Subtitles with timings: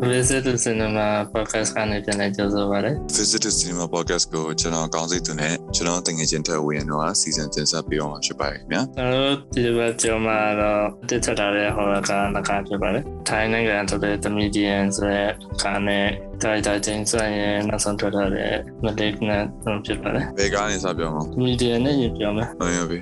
[0.00, 15.28] Visit to Cinema podcast ကနေပြန်လည်ကြိုဆိုပါရစေ Visit to Cinema Podcast ကိုကျွန်တော်ကောင်းစိတ်သူနဲ့ကျွန်တော်တငယ်ချင်းထက်ဝင်တော့စီစဉ်တင်ဆက်ပေးအောင်ဖြစ်ပါတယ်ခင်ဗျာ။ကျွန်တော်တို့ဒီဘက်ကျော်မှာတော့တစ်ချက်ထားတဲ့ဟောကနကားဖြစ်ပါတယ်။ထိုင်းနိုင်ငံထုတ်တဲ့ The Median ဆိုတဲ့
[15.62, 16.06] ကားနဲ့
[16.42, 18.52] ဒါရိုက်တာဂျင်းဆန်ရဲ့နောက်ဆုံးထွက်လာတဲ့
[18.84, 19.48] Malignant
[19.86, 23.00] ဖြစ်ပါတယ်ဘယ်ကနေစပြောမှာ။ The Median နဲ့ရင်ပြောမယ်ဟုတ်ရပြီ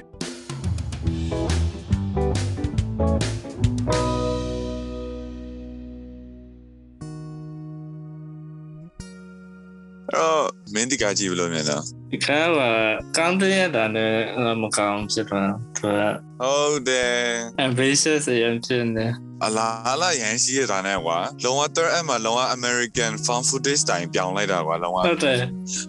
[10.89, 12.61] င်းဒီကကြည့်ဘလို့မြင်လား။ဒီကားက
[13.17, 14.15] ကောင်းတဲ့ရတာနဲ့
[14.63, 16.03] မကောင်းဖြစ်သွားသူက
[16.41, 17.17] ဟုတ်တယ်
[17.67, 19.07] ambitious ရန်ဖြစ်နေ
[19.47, 25.39] အလားအလားရန်ရှိရတာနဲ့ကွာလုံးဝ third act မှာလုံးဝ American found footage တိုင်ပြောင်းလိုက်တာကွာလုံးဝဟုတ်တယ်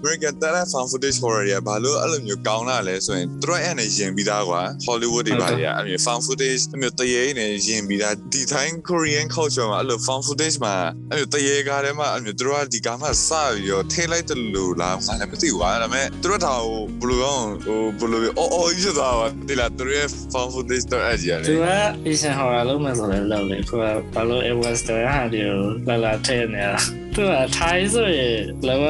[0.01, 9.99] American third act found footage horror ရဘာလို့အဲ့လိုမျိုးကောင်းလာလဲဆိုရင်သူတို့အဲ့နဲ့ရင်ပြီးသားကွာ Hollywood တွေပါရအဲ့မျိုး found footage အဲ့မျိုးတရေနဲ့ရင်ပြီးသားဒီတိုင်း Korean culture မှာအဲ့လို
[10.07, 10.75] found footage မှာ
[11.11, 16.61] အဲ့မျိုးတရေကားထဲမှာအဲ့မျိုးသူတို့ကဒီကားမှာစပြီးတော့ထိလိုက်တယ်လို့လားငါလည်းမသိဘူးကွာဒါပေမဲ့သူတို့တော့
[17.01, 25.41] ဘယ်လိုကောင်းဟိုဘယ်လိုအော်အော်ကြီးသွားတာဒီလားသူတို့ရဲ့ found footage တော့အဲ့ကြီးရသူလေက Asian horror လုံးမဲ့ဆိုလည်းလောက်လေခုကဘာလို့ it was the ဟာဒီ
[25.87, 26.73] လာလာထဲနေတာ
[27.15, 28.37] သူက Thai ဆိုရင်
[28.67, 28.85] လောက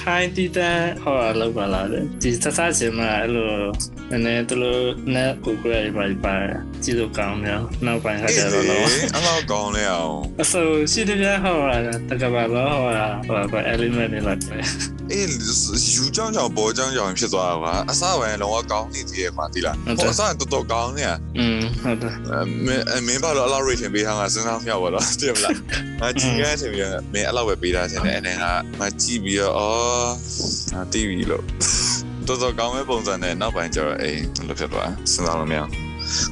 [0.00, 2.46] Thai တီတန် horror လောက်ပါလားဒီစစ
[2.78, 3.52] ချင်းမှာအဲ့လို
[4.10, 4.82] နည်းနည်းသူတို့
[5.14, 6.36] နဲ့ကိုကိုရပါပါ
[6.82, 11.78] ကြည့်လို့ကောင်းတယ်နောက်ပိုင်းကကြတော့လောအဲ့လောက်ကောင်းလဲအောင်အဆိုရှိတယ်ပြဟောတာ
[12.10, 15.26] တကဘာလောဟောတာဟောပါ element တွေလိုက်တယ် အေး
[15.94, 22.14] ယူကြောင်ကြောင်ပေါ်ကြောင်ကြောင်ဖြစ်သွားတာကွာအစပိုင်းလုံးဝကောင်းနေသေးရဲ့ကွာဒီလားဟိုအစတော်တော်ကောင်းနေရอืมဟုတ်တယ်
[22.66, 25.56] မင်းမင်းဘာလို့အလောက် rating ပေးထားငါစဉ်းစားမြောက်ပါတော့သိမလား
[26.00, 30.10] ငါကြည့်ခဲ့တယ်ပြန်မင်းအဲ့လောက်ပဲပေးထားတယ်အဲ့ဒါကငါကြည့်ပြီးတော့အော်
[30.72, 31.44] ငါတီးပြီလို့
[32.26, 35.60] တော်တော်ကောင်းမဲ့ပုံစံနဲ့နောက်ပိုင်းကျတော့အေးလို့ဖြစ်သွားစဉ်းစားလို့မရ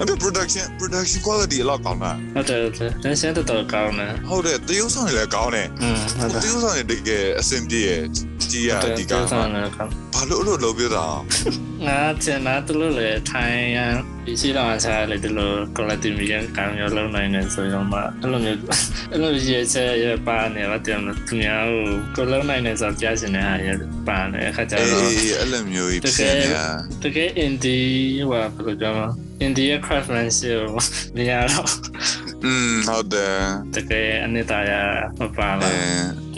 [0.00, 8.02] အမေ production production quality အလောက်ကောင်းတာဟုတ်တယ်ဟုတ်တယ်တန်ရှင်းတော်တော်ကောင်းတယ်ဟုတ်တယ်တရုပ်ဆောင်တွေလည်းကောင်းတယ်อืมဟုတ်တယ်တရုပ်ဆောင်တွေတကယ်အဆင်ပြေရဲ့
[8.50, 11.06] ကြည့်ရဒီကဆောင်းလည်းကောင်းဘာလို့အဲ့လိုလုပ်ပြတာ
[11.86, 13.94] ငါကျန်တာတလို့လေထိုင်ရန်
[14.24, 18.58] ဒီရှိတော့ဆာလေဒီလို quality မြင်ကံရလုံးနိုင်နေဆိုတော့မှအဲ့လိုမျိုး
[19.12, 21.82] အဲ့လိုရေးချက်ရပါနေတော့တယ်သူများကို
[22.16, 23.68] ကိုလုံးနိုင်နေဆိုကြားရှင်တဲ့ဟာရ
[24.08, 25.02] ပါနေအခါကျအေးတော့
[25.40, 26.66] အဲ့လိုမျိုးကြီးဖြစ်နေတာ
[27.02, 27.86] တကယ် indie
[28.30, 29.00] ဟိုဘယ်လိုပြောမ
[29.40, 30.60] လဲ indie craftsmanship
[31.16, 31.70] မရတော့
[32.44, 33.06] อืมဟုတ်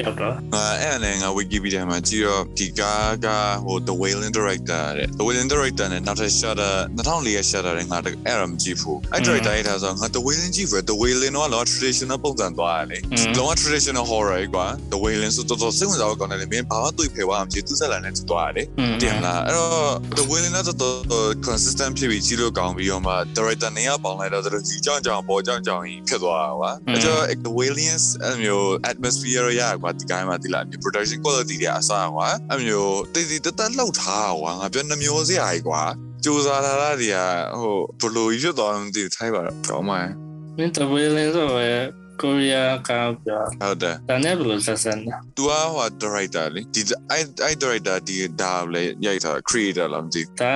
[0.00, 3.26] တယ်တကယ်အနှစ်သာရမပါအဲလားကြောက်တော့ငါအဲ့နဲ့ငါ Wikipedia မှာကြည့်တော့ဒီကားက
[3.64, 10.20] ဟို The Wailing Director တဲ့ The Wailing Director နဲ့နောက်ထပ် Shutter 2004ရဲ့ Shutter တွေငါအဲ့ဒါမကြည့်ဘူးအဲ့ director ရေးထားဆိုငါ The
[10.26, 12.98] Wailing ကြည့်ဘူး The Wailing တော့လော traditional ပုံစံသွားတယ်လေ
[13.38, 18.66] လော traditional horror ကြီးကွာ The Wailing ဆိုတော်တော်စိတ်ဝင်စားဖို့ကောင်းတယ်လေမင်းဘာမှတွေ့ဖယ်သွားမှမကြည့်သူဆက်လာနေသူသွားတယ်
[19.02, 20.78] တင်လားအဲ့တော့ The Wailing တော့တော်
[21.12, 35.81] တော် consistent ဖြစ်ပြီးကြည့်လို့ကောင်းပြီးတော့မှ director နေရာပေါင်းလိုက်တော့သူတို့ကြီးကြောင်ကြောင်ပေါ်ကြောင်ကြောင်ကြီးဖြစ်သွားတာကွာအဲ့တော့ The Wailings အဲ့မျိုး atmosphere ရကွာဒီကိုင်းမှာဒီလား production quality တွေအစားကွာအဲ့မျိုးတည်တည်တက်တက်လှုပ်ထားကွာငါပြောနှမျိုးစရာကြီးကွာ
[36.23, 37.17] စူးစားလာတာတွေက
[38.01, 40.11] ဟိုဘလိုကြီးဖြစ်သွားမှမသိဘူးထိုက်ပါတော့ကောင်းပါရဲ့
[40.57, 41.83] မင်းတဝေးလင်းဆိုရယ်
[42.21, 42.89] ကိုရီးယားက
[43.23, 46.81] ပြော ဟုတ်တယ် ဒါနဲ့ဘယ်လိုဆက်ဆက်လဲ तू อ่ะဟို director လေဒီ
[47.11, 50.53] အဲ့အဲ့ director ဒီဒါလေရိုက်ထား creator လားမသိ ဒါ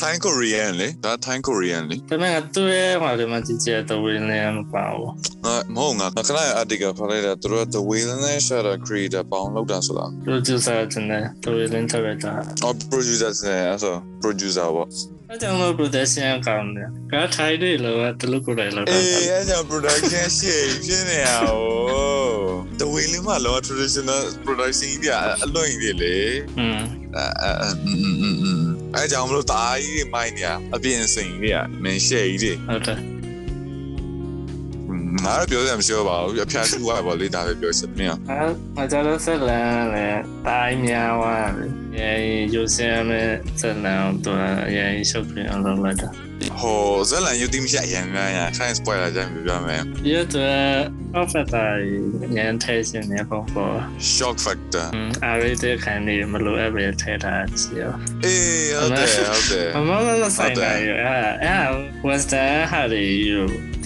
[0.00, 5.12] ထိုင်းတော်ရတာရ Thai Korean လေဒါ Thai Korean လေဒါပေမဲ့သူ့ရဲ့ဟိုဒီမှာကြည့်ကြတဝေးလင်းမပါဘူး
[5.44, 12.32] ငါမဟုတ်ငါခဏ article ဖတ်လိုက်တာသူတို့ The Wailing Shutter creator ပေါင်းလောက်တာဆိုတာ producer တင်တယ်တဝေးလင်းတော်ရတာ
[12.64, 14.88] အော် producer နဲ့အဲ့ဆို producer ပေါ့
[15.30, 21.62] အဲကြောင့်လို့ production ကောင်းတယ်ကထိုင်းတွေလောတလူကိုယ်တိုင်လောက်တာအေးအဲ့ကြောင့် production ရှေ့ဖြစ်နေရဟို
[22.80, 25.08] The Wailing မှာလော traditional production ကြီးက
[25.44, 26.16] အလွန်ကြီးလေ
[26.58, 26.80] อืม
[27.16, 28.67] အဲအဲ
[28.98, 32.98] အဲ့ကြောင့်မလို့တာကြီးတွေမိုင်းနေရအပြင်စိန်ကြီးကမင်းရှေ့ကြီးတွေဟုတ်တယ်
[35.24, 38.14] ငါတော့ပြောရမရှိပါဘူးအဖျားထူရပါလေဒါပဲပြောချင်တယ်အဲ
[38.76, 40.06] ငါကြတော့ဆက်လန်းလေ
[40.46, 41.36] တိုင်းများဝါ
[41.98, 42.12] ရေ
[42.54, 43.28] ယူစင်မဲ့
[43.60, 44.40] ဆက်လန်းတော့
[44.76, 46.27] ရေရှုပ်ပြအောင်လုပ်လိုက်တာ
[46.60, 51.44] ဟိုဇလန်ယူတီမရှိအရင်များရ try spoiler ကြမ်းပြပြမယ်ဒီတော့ offer
[52.36, 53.76] ညံထဲရှင်နေပုံပေါ်
[54.14, 57.92] shock factor อืมအားရတဲ့ခံနေမလိုအပ်ပဲထဲတာချီရော
[58.24, 59.90] အေးဟုတ်တယ်ဟုတ်တယ်မမ
[60.22, 61.56] မဆိုင်တာရအဲအဲ
[62.08, 62.56] western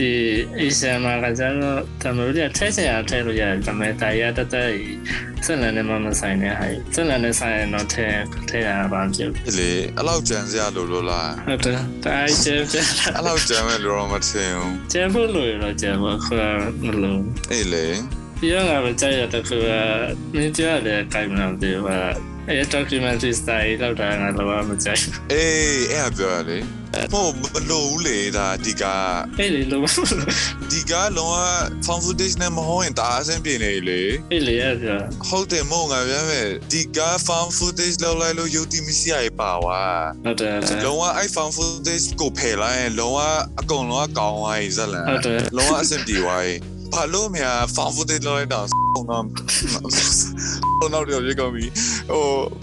[0.03, 4.55] ဟာတွေယူဒီ asian မှာကကျတော့တမလို့ရထဲချင်ရထဲလို့ရတယ်ဒါပေမဲ့တာရတတ
[5.45, 8.07] ဆက်လန်နဲ့မမဆိုင်တဲ့ဟာဆက်လန်နဲ့ဆိုင်တော့ထဲ
[8.49, 9.29] ထဲရပါမဖြစ်
[9.59, 12.77] လေအဲ့လောက်ကြံစရာလို့လို့လားဟုတ်တယ်တိုင်းကျပြ
[13.17, 16.47] အဲ့လောက်ကြံမဲ့လို့တော့မထင်ဘူးကျဖို့လို့ရတော့ကျဖို့ခါ
[16.85, 17.23] မလို့
[17.53, 17.87] အေးလေ
[18.41, 19.79] ဒီကငါမကြိုက်ရတဲ့ကွာ
[20.35, 25.03] မင်းကြားတယ်ကိုင်မလို့ဒီက အဲ documentary style လောက်တာငါတော့မကြိုက်
[25.33, 26.59] အေးအဲ့ဒါပြောရလေ
[27.13, 28.85] ဟိုမလို့ဘူးလေဒါဒီက
[29.39, 29.87] အဲ့လေလုံးဝ
[30.73, 31.37] ဒီကလုံးဝ
[31.87, 34.01] found footage နဲ့မဟုတ်ရင်ဒါအဆင်ပြေနေလေ
[34.33, 34.97] အဲ့လေအဲ့ဒါ
[35.29, 39.81] ဟုတ်တယ်မို့ငါပြောမယ်ဒီက found footage လောက်လိုက်လို့ယုတ်တိမရှိရပါဝါ
[40.25, 43.19] ဟုတ်တယ်ဟုတ်တယ်လုံးဝအဲ့ found footage ကိုဖယ်လိုက်ရင်လုံးဝ
[43.61, 46.55] အကုန်လုံးကကောင်းသွားပြီဇက်လန်ဟုတ်တယ်လုံးဝအဆင်ပြေသွားပြီ
[46.93, 48.61] ဘာလို့မြာဖောင်ဖူတေလောက်လိုက်တာ
[48.95, 49.25] ဘုံတော့
[50.81, 51.65] ဘုံတော့ရေကုန်ပြီ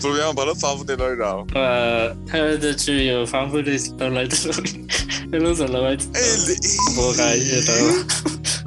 [0.02, 1.32] ဟိုဘယ်လိုပြောဘာလို့ဖောင်ဖူတေလောက်လိုက်တာ
[2.32, 7.82] အဲဟဲ့တဲ့ချီရောဖောင်ဖူတေလောက်လိုက်တယ်လို့ဆိုလောက်လိုက်အေးဘောကရတော့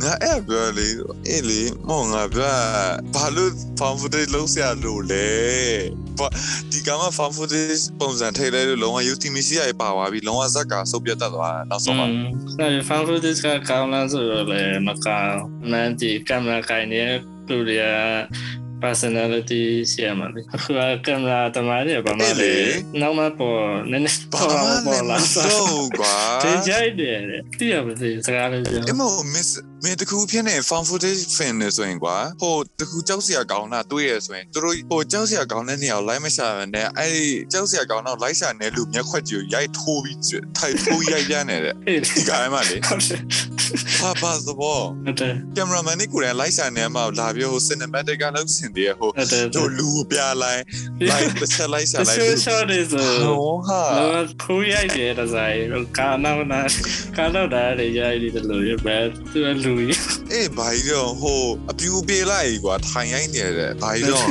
[0.03, 0.89] ငါအဲ့ပြောလေ
[1.29, 2.41] အေးလေမောင်ငါပြ
[3.15, 5.29] ဘာလို့ဖောင်ဖူတေလောက်ဆရာလို့လဲ
[6.19, 6.27] ဘာ
[6.73, 12.07] ဒီကမှာ farm footage ပုံစံထိလဲလို့လုံးဝ UTMC ရဲ့ပါသွားပြီလုံးဝဇက်ကစုပ်ပြတ်တတ်သွားတာနောက်ဆုံးမှာ
[12.61, 15.37] အဲ farm footage ကကောင်းလားဆိုတော့လေမကောင်း
[15.73, 17.03] နန်းဒီကင်မရာကိုင်နေ
[17.49, 17.87] လူတွေက
[18.83, 19.63] personality
[19.93, 20.71] ရှေ့မှာလေအခု
[21.07, 22.55] ကင်မရာတမားတွေဘာမှလေ
[23.01, 24.49] နောက်မှပေါ်နည်းနည်းပေါ်
[24.87, 27.19] ပေါ်လာဆိုကွာတင်ကြိုက်တယ်
[27.59, 29.51] တိရပါစေစကားလေးပြောအမေ miss
[29.85, 40.19] မင်းတခုဖြစ်နေ found footage ဖင်နေဆိုရင်ကွာဟိုတခုကြောက်စရာကောင်းတာတွေ့ရဆိုရင်သူတို့ဟိုကြောက်စရာကောင်းတဲ့နေရာကိုလိုက်မရှာနဲ့အဲ့ဒီကြောက်စရာကောင်းတော့လိုက်ရှာနေလူမျက်ခွက်ကြီးကိုရိုက်ထိုးပြီး
[40.59, 41.75] ထိုက်ထိုးရိုက်ပြန်နေတဲ့
[42.07, 42.77] ဒီကိုင်းမှလေ
[44.01, 44.81] ဘာဘာသဘော
[45.57, 49.11] ကင်မရာမန်นี่ကိုယ်တိုင်လိုက်ရှာနေမှာလာပြောဟို cinematic ကလောက်ဆင်တယ်ဟို
[49.55, 50.63] တို့လူကိုပြလိုက်
[51.11, 53.09] လိုက်တစ်ချက်လိုက်ရှာလိုက်ဆိုဆိုတယ်ဆို
[53.67, 53.83] ဟာ
[54.43, 55.53] ခိုးရိုက်တယ်တစား
[55.99, 56.61] ကာနာနာ
[57.17, 58.97] ကာနာဒါလေရိုက်တယ်လို့ရပဲ
[59.33, 60.01] သူကလူလူကြီး
[60.33, 61.41] အေးဘာကြီးတော့ဟို
[61.71, 64.29] အပြူပေးလိုက်ကွာထိုင်ရိုက်နေတယ်ဘာကြီးတော့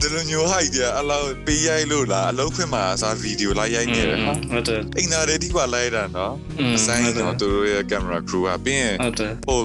[0.00, 6.34] ဒီလိုမျိုးဟိုက်တယ်အလောက်ပေးရိုက်လို့လားအလောက်ခွင့်မှာစားဗီဒီယိုလိုက်ရိုက်နေတယ်ဟာဟုတ်တယ်အိမ်သားတွေဒီကလိုက်တာနော်
[6.76, 9.60] အဆိုင်တော့သူတို့ရဲ့ကင်မရာ crew ကပြီးရင်ဟုတ်တယ်ဟို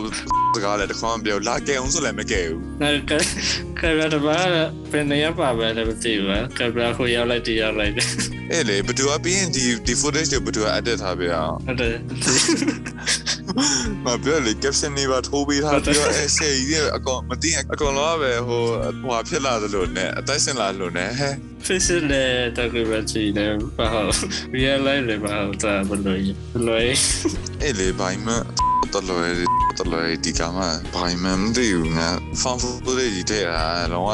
[0.56, 3.12] စကားလည်းတခေါင်းပြောလာကဲအောင်ဆိုလည်းမကဲဘူးနာက
[3.80, 4.38] ကရတာဘာ
[4.92, 6.28] ပြန်နေရပါပဲလည်းမသိဘူး
[6.58, 8.08] ကင်မရာကိုရောက်လိုက်တရောက်လိုက်တယ်
[8.52, 11.96] အဲ့လေဘယ်သူကပြီးရင်ဒီဒီ footage တွေဘယ်သူက edit ထားပြအောင်ဟုတ်တယ်
[14.06, 18.64] မပြောလေ caption တွေပါထိုးပေးထားပြီးတော့အဲရှယ်ကြီးတွေအကောင်မသိရင်အကောင်လုံးကပဲဟို
[19.02, 21.36] ဟိုဖြစ်လာသလိုနဲ့အသက်ရှင်လာလို့နဲ့ဟဲ့
[21.68, 22.04] physical
[22.58, 24.06] documentary လည်းပါဟော
[24.56, 26.22] real life လည်းပါဟောတာဘလို့
[26.68, 26.82] လို့
[27.62, 28.30] အဲ့လေဘိုင်မ
[28.94, 29.24] တော်လို့
[29.78, 32.10] တော်လို့ဒီကမှာဘိုင်မမသိဘူးငါ
[32.42, 34.10] fan footage တွေတဲ့တာလုံးဝ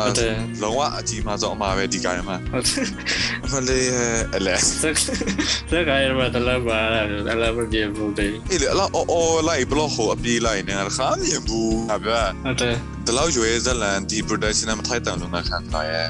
[0.61, 2.37] လုံးဝအကြီးမားဆုံးအမှားပဲဒီကမှာ
[3.51, 3.89] ဖလေး
[4.35, 4.83] အလဲစ
[5.77, 11.73] က်ကိုင်းမှာတလားပါလားအလားမပြေဘူးတဲ့အဲ့လေအလားအော်လိုက်ဘလော့ဟိုအပြေးလိုက်နေတာခါမြင်ဘူး
[12.05, 16.07] ဗျာဟုတ်တယ် ဒီလောက်ရွယ်ဇလန်ဒီ production နဲ့မထိုက်တန်လို့ငါခံစားရဲ့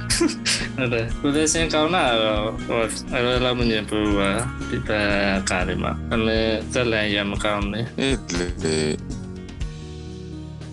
[0.78, 2.82] ဟုတ်တယ်ကိုယ်စင်ကောင်းတာတော့ဟို
[3.14, 4.30] အဲ့လိုလာမနေဘူးပါ
[4.70, 4.90] ဒီပ
[5.50, 6.40] ကားလေးမှာအဲ့လေ
[6.74, 8.78] ဇက်လန်ရမကောင်းနေအေးလေလေ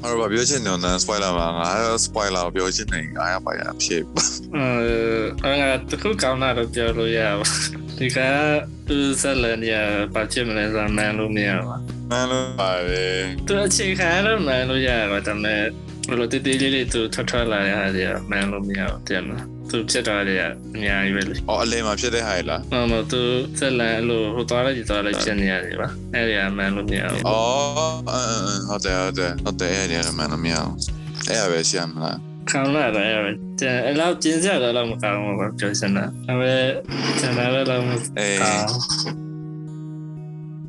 [0.03, 1.69] အဲ့တော့ပြောချင်တယ်နော် spoiler မှာငါ
[2.05, 4.03] spoiler ပြောချင်တယ်ငါရပါရဖြစ်
[4.57, 4.67] အဲ
[5.45, 7.47] အဲ့ငါတခုကောင်းတာတော့ပြောလို့ရပါ
[7.99, 8.19] ဒီက
[8.89, 9.75] သူဇက်လန်ရ
[10.15, 11.77] ပါချင်မလဲဆိုမှန်လို့မရပါ
[12.11, 13.05] မှန်လို့ပါပဲ
[13.47, 15.63] သူအချိန်ခံတော့မှန်လို့ရပါဒါပေမဲ့
[16.09, 20.39] ဘယ်လိုတည်တည်လေးလေးသူထွက်ထွက်လာရတာမှန်လို့မရဘူးတဲ့နော်သူဖြစ်သွားတယ်
[20.75, 23.23] အများကြီးပဲလေအော်အလဲမှာဖြစ်တဲ့ဟာလားမမသူ
[23.59, 27.97] ဇက်လန်အဲ့လိုဟိုသွားလိုက်ဒီသွားလိုက်ဖြစ်နေရတယ်ပါအဲ့ဒီအမှန်လို့မရဘူးအော်
[28.69, 30.73] ဟုတ်တယ်ဟုတ်တယ်ဟုတ်တယ်အဲ့ဒီမှန်လို့မရအောင်
[31.29, 32.19] အဲ့ရပဲရှမ်းမလား
[32.51, 33.35] ကောင်းလာတယ်အဲ့
[33.87, 36.65] အဲ့လောက်ကျင်းစရာတော့မကောင်းဘူးပြောစမ်းတာဒါပေမဲ့
[37.21, 37.89] ကျန်တာတော့မ
[38.19, 39.23] အေးကောင်း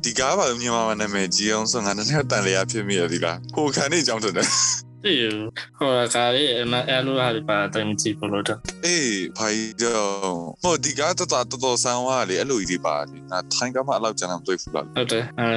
[0.04, 4.48] ဒီကားပါမြန်မာမှာနာမည်ကြီးအောင်ဆိုငါလည်းတန်လျာဖြစ်မိရဒီလားဟိုခန်းနေကြောင်းတယ်
[5.04, 5.14] ဒီ
[5.78, 9.08] ဟိုကားလေးအမအဲ့လိုဟာဒီပါတိုင်ကြည့်ဖို့လို့တော့အေး
[9.38, 10.08] ဘာကြီးတော့
[10.62, 15.50] ဟိုဒီကားတော်တော်တော်တော်ဆန်းသွားလေအဲ့လိုကြီးဒီပါလေငါထိုင်းကမှအလောက်ကျန်အောင်တွေ့ဖူးလားဟုတ်တယ်အဲ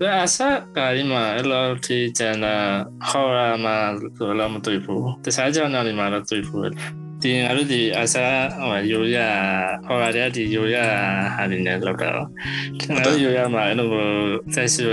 [0.00, 1.22] ဒါအစားကားဒီမှာ
[7.22, 8.34] ဒီငါတို့ဒီအစား
[8.92, 9.16] ရိုရ
[9.86, 10.76] ဟောရတဲ့ဒီရိုရ
[11.36, 12.10] ဟာဒီနဲ့လောက်တာ
[12.80, 13.88] ကျွန်တော်ရိုရမှာအဲ့လို
[14.54, 14.84] ဆက်ရှိ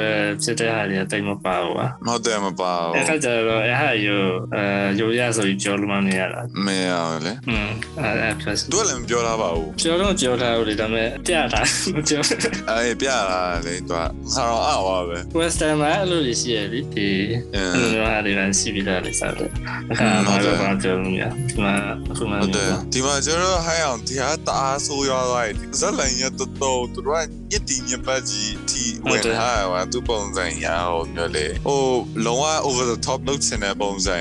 [0.43, 4.21] ဖြစ်တဲ့ဟာတွေတိတ်မပါဘူးပါမဟုတ်တယ်မပါဘူးအဲ့ကြတော့အဲ့ဟာရို
[4.55, 4.63] အဲ
[4.99, 7.69] ရိုရဆိုပြီးပြောလို့မနေရတာမရဘူးလေอืม
[8.01, 11.61] အဲ့ဖြစ်သူလည်းမပြောတာပါဘူးပြောတော့ပြောတာလေဒါပေမဲ့ပြတာ
[11.95, 12.21] မပြော
[12.69, 14.01] အေးပြတာလေသူက
[14.33, 17.07] ဆရာတော်အဝါပဲ western မှာအဲ့လိုရှိရလေဒီ
[17.53, 19.49] အဲ့လိုဟာတွေလည်းရှိပြီးသားလေစားတယ်
[19.91, 21.73] အခါမှာတော့ပြောလို့မရဒီမှာ
[22.13, 31.81] အခုမှဟုတ်တယ်ဒီမှာကျတော့ဟိုင်းအောင်တရားတအားဆိုးရွားသွားတယ်ဇက်လန်ရတော်တော်သူတို့ကညစ်တီညပတ်ကြီးတီဝင်လာတာသူပုံစံရအောင်ပြောလေဟို
[32.25, 34.17] လုံးဝ over the top လုပ်ချင်တဲ့ပုံစံ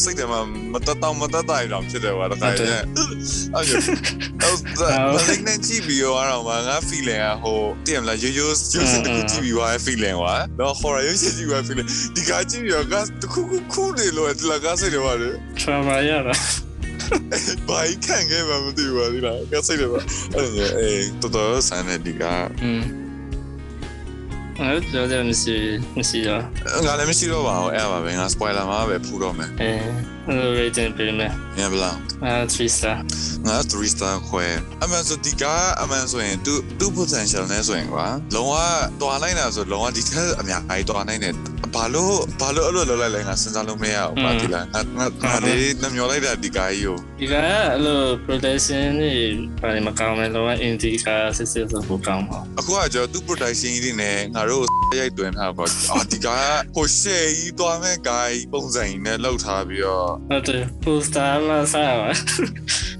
[0.00, 0.40] စိတ်ထဲမှာ
[0.72, 2.80] မတတောင်မတတိုင်တော့ဖြစ်တယ်ကွာတခါကျအဲ့ဒါ
[3.54, 3.64] အဲ့
[4.80, 4.90] ဒါ
[5.46, 15.30] နဲ့ကြည့်ပြီးတော့တော့ငါ feeling ကဟိုတည်မလားရိုးရိုးရိုးစင်တခုကြည့်ပြီးသွား feeling ကွာတော့ horror ရိုးစင်ကြည့်ပြီး feeling ဒီကကြည့်ပြီးတော့ကတခုခုခုနေလို့ဒီလားကစိတ်တယ်ပါလေ
[15.60, 16.34] trauma ရတာ
[17.68, 20.00] ဘာခံခဲ့မှမသိဘူးပါဒီလားကစိတ်တယ်ပါ
[20.34, 20.90] အဲ့ဒါအဲ
[21.20, 22.22] တော်တော်ဆန်တဲ့ဒီက
[22.64, 22.82] อืม
[24.60, 25.56] အဲ့တော့လည်းမရှိ
[25.98, 26.42] မရှိတော့
[26.86, 29.72] ငါလည်းမရှိတော့ပါဘူးအဲ့ပါပဲငါ spoiler မှာပဲဖူတော့မယ်အဲ
[30.58, 32.96] rating ပေးမယ်မြင်ဗလားအဲ3 star
[33.46, 34.46] ငါ3 star ခွဲ
[34.82, 35.44] အမှန်ဆိုဒီက
[35.82, 38.54] အမှန်ဆိုရင်သူသူ potential နဲ့ဆိုရင်ကွာလုံးဝ
[39.00, 41.34] တွာနိုင်တာဆိုလုံးဝဒီထက်အများကြီးတွာနိုင်တယ်
[41.74, 49.14] ဘာလို့ဘာလို့အဲ့လိုလုပ်လိုက်လဲငါစဉ်းစားလို့မရဘူးပါဒီလားငါငါငါလေးနှမျောလိုက်တာဒီကာကြီးကိုဒီကအဲ့လို production တွေ
[49.60, 54.64] ဘာလဲမကောင်းမယ်လောက indie ကစစ်စစ်ဆိုပိုကောင်းပါအခုကကျွန်တော်သူ production ကြီးတွေနဲ့ငါတို့
[54.98, 56.28] ရိုက်တွင်ထားပါအော်ဒီက
[56.74, 62.10] ဟိုရှယ်ကြီးတွားမဲ့ကာကြီးပုံစံကြီးနဲ့လောက်ထားပြီးတော့ဟုတ်တယ် poster မှာစားပါ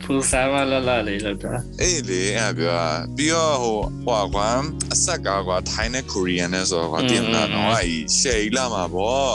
[0.05, 4.49] poster မှာလာလာလေးလောက်တာအေးလေအဲ့ပြောတာပြီးတော့ဟိုဟွာကွာ
[4.93, 9.31] အဆက်ကကွာ Thai နဲ့ Korean နဲ့ဆိုတော့ကွာတင်လာတော့အဲ့ရှယ်ကြီးလာမှာပေါ့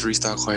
[0.00, 0.56] 3 star ခွဲ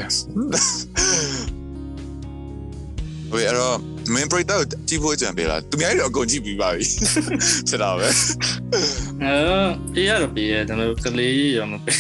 [4.14, 6.86] ဝေးအဲ့တော့ main project ကြည့်ဖို့ကြံပေးလားသူများတွေတော့အကုန်ကြည့်ပြီးပါပြီ
[7.68, 8.14] ဖြစ်တာပဲအဲ့
[9.94, 12.00] ပြရတော့ပြရဒါပေမဲ့ကလေးရောမပေး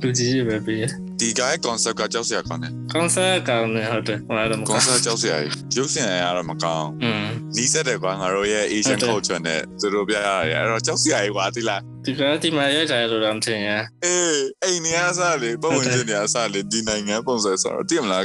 [0.00, 0.84] လူကြီးပဲပေးရ
[1.22, 7.24] ဒီ guy concept ကကြောက်စရာကောင်းတယ် concept ကောင်းတယ်ဟုတ်တယ်ဟိုအဲ့ဒါမကောင်း concept ကြောက်စရာကြီးရုပ်ရှင်အရတော့မကောင်းอืม
[7.56, 13.70] နီးစက်တယ်ကွာငါတို့ရဲ့ Asian culture နဲ့သူတို့ပြရတယ်အဲ့တော့ကြောက်စရာကြီးကွာဒီလားဒီကတိမရကြရလို့တော့မထင်ရ
[14.04, 18.24] အေးအိမ်နေရစားလေပုံဝင်နေရစားလေဒီနိုင်ငံပုံစံဆိုတော့တိမလား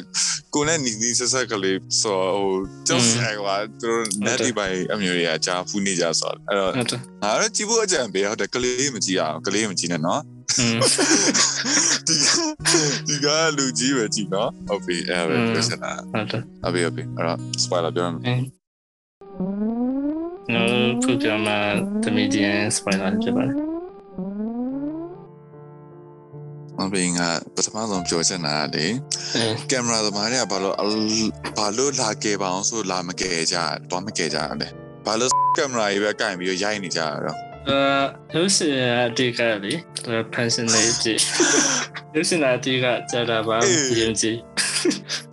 [0.53, 2.55] ကိုနဲ့နီးနီးဆက်ဆက်ကလေးဆိုဟို
[2.87, 10.21] ကြောက်စရာကွာသူတို့ net ဒီပိုင်းအမျိုးတွေကကြားဖူးနေကြဆိုတော့အဲ့တော့ငါတို့ကြည့်ဖို့အကြံပေးဟုတ်တယ်ကလေးမကြည့်အောင်ကလေးမကြည့်နဲ့နော်
[12.07, 12.16] ဒီ
[13.07, 18.43] ဒီကလူကြီးပဲကြည့်နော်ဟုတ်ပြီအဲ့ပဲပြောချင်တာဟုတ်တယ်ဟုတ်ပြီဟုတ်ပြီအဲ့တော့ spoiler ပြောမယ်အင်း
[20.53, 20.69] နော်
[21.03, 21.57] ခုပြမှာ
[22.03, 23.55] comedian spoiler ဖြစ်ပါတယ်
[26.75, 28.85] ဟုတ်ပြီငါပထမဆုံးပြောချင်တာကလေ
[29.35, 30.75] အင်းကင်မရာသမားတွေကဘာလို့
[31.57, 33.57] ဘာလို့လာခဲ့ပါအောင်ဆိုလာမခဲ့ကြ
[33.91, 34.71] တော့မခဲ့ကြတယ်
[35.05, 37.79] ဘာလို့ကင်မရာကြီးပဲကင်ပြီးရိုက်နေကြတာတော့ အာ
[38.33, 39.73] ရုပ်ရှင်အတေကလေ
[40.33, 41.19] pension လေးကြည့်
[42.15, 43.57] ရုပ်ရှင်အတေကကြာတာပါ
[43.99, 44.37] ယဉ်ကြည်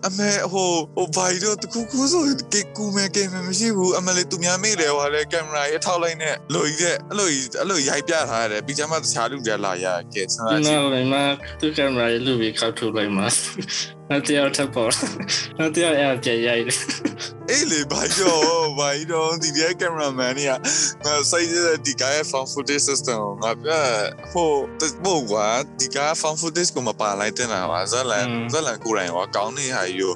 [0.06, 2.22] အမေဟိုဟိုဘာလို့တခုခုဆို
[2.52, 11.14] ကေကူမဲကေမဲမရှိဘူးအမလေးသူများမေ့တယ်ဟွာလေကင်မရာကြီးအထောက်လိုက်နဲ့လို့ကြီးတဲ့အဲ့လိုကြီးအဲ့လိုရိုက်ပြထားရတယ်ပြီးကြမှာတခြားလူတွေလာရကဲဆန္ဒဒီရှိနောက်လည်းမ
[11.60, 13.26] သူကင်မရာလေးလူပြီးခောက်ထုတ်လိုက်မှာ
[14.10, 14.92] နောက်တစ်ယောက်ထပ်ပေါ်
[15.58, 16.78] နောက်တစ်ယောက်အဲ့ပြရိုက်တယ်
[17.50, 18.36] အေးလေဘာကြော
[18.78, 20.52] ဘာကြောဒီဒီကင်မရာမန်ကြီးက
[21.04, 23.70] ငါစိုက်တဲ့ဒီကရဲ့ fan footage system ငါပြ
[24.32, 25.46] ဟိုတဘောကွာ
[25.78, 30.08] ဒီက fan footage ကိုမပါလိုက်တဲ့နာပါဇလန်ဇလန်ကိုယ်တိုင်ကကောင်းနေဟာယူ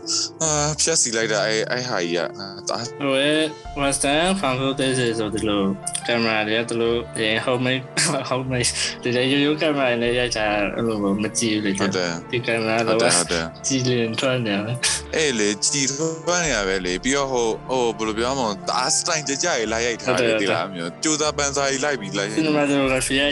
[0.42, 2.20] အာဖြတ်စီလိုက်တာအဲအဲဟာကြီးက
[2.68, 3.42] တာဟိုရဲ့
[3.82, 5.62] western fan footage ဆိုဒီလို
[6.08, 7.82] ကင်မရာတွေကဒီလိုရင် homemade
[8.30, 8.70] homemade
[9.02, 10.46] ဒီလေရိုးရိုးကင်မရာနဲ့ရိုက်တာ
[10.76, 14.76] အဲ့လိုမကြည့်ဘူးလေဟုတ်တယ်ဒီကင်မရာဟုတ်တော့တယ်ဟုတ်တယ်ကြည်လင်ထွက်နေတယ်
[15.16, 23.30] အေးလေကြည်ထွန်းနေရပဲလေပြီးတော့ဟိုဟိုဘယ်လိုပြောမလဲဒါစတိုင်ကြကြရေးလိုက်ရိုက်ထားတယ်ဒီလားအမျိုးကျိုးသားပန်းစားကြီးလိုက်ပြီးလိုက် cinematography ရဲ့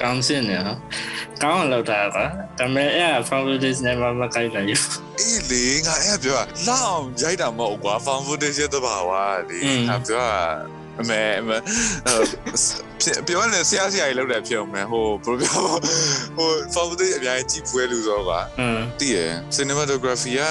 [0.00, 0.78] ကောင်းစင်နေနော်
[1.42, 2.26] ကောင်းလောက်တာကွာ
[2.58, 4.80] ဒါပေမဲ့အဲ့ fan footage နဲ့မမကိုက်လိုက်ဘူး
[5.20, 9.10] အေးလေငါအဲ့ပြောတာလောင်းရိုက်တာမဟုတ်ကွာ fan footage ရဲ့တဘာဝ
[9.50, 11.56] လေငါပြောတာ အမေအမေ
[13.26, 15.64] ပြောနေဆရာဆရာကြီးလောက်တယ်ဖြစ်အောင်မယ်ဟိုဘယ်လိုပြော
[16.36, 19.18] ဟို fan footage အများကြီးကြည့်ဖွယ်လူဆိုကွာอืมတည်ရ
[19.56, 20.42] cinematography က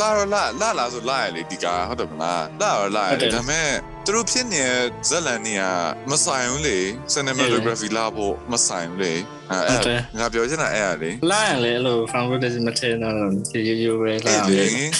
[0.00, 3.68] လာရလာလာလာဆိုလာရလေဒီကဟုတ်တယ်မလားလာရလာရဒါပေမဲ့
[4.06, 5.62] သူတို့ဖြစ်နေတဲ့ဇက်လန်နေက
[6.10, 6.78] မဆိုင်ဘူးလေ
[7.12, 9.14] cinematography လာဖို့မဆိုင်ဘူးလေ
[9.50, 13.14] အဲငါပြောချင်တာအဲ့ရလေလာရင်လေအဲ့လို fan footage မထည့်တော့
[13.54, 14.90] ရိုးရိုးပဲလာအဲ့ရလေမယ်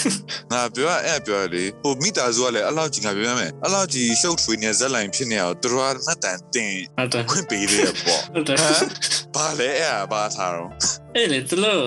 [0.52, 8.88] ငါပြောအဲ့ပြောလေဟိုမိသားစုကလည်းအဲ့လောက်ကြီးငါပြောရမယ်အဲ့လောက်ကြီးရှုပ်ထွေးနေဇက်လိုင်းဖြစ်နေအောင်သူတို့ကမှတ်တမ်းတင်ဟုတ်တယ်ခွင့်ပေးသေးတယ်ပေါ့ဟုတ်တယ်ဟမ်
[9.34, 10.70] ဘာလဲအဲ့ဘာထားတော့
[11.16, 11.82] အဲ့လေသူလို့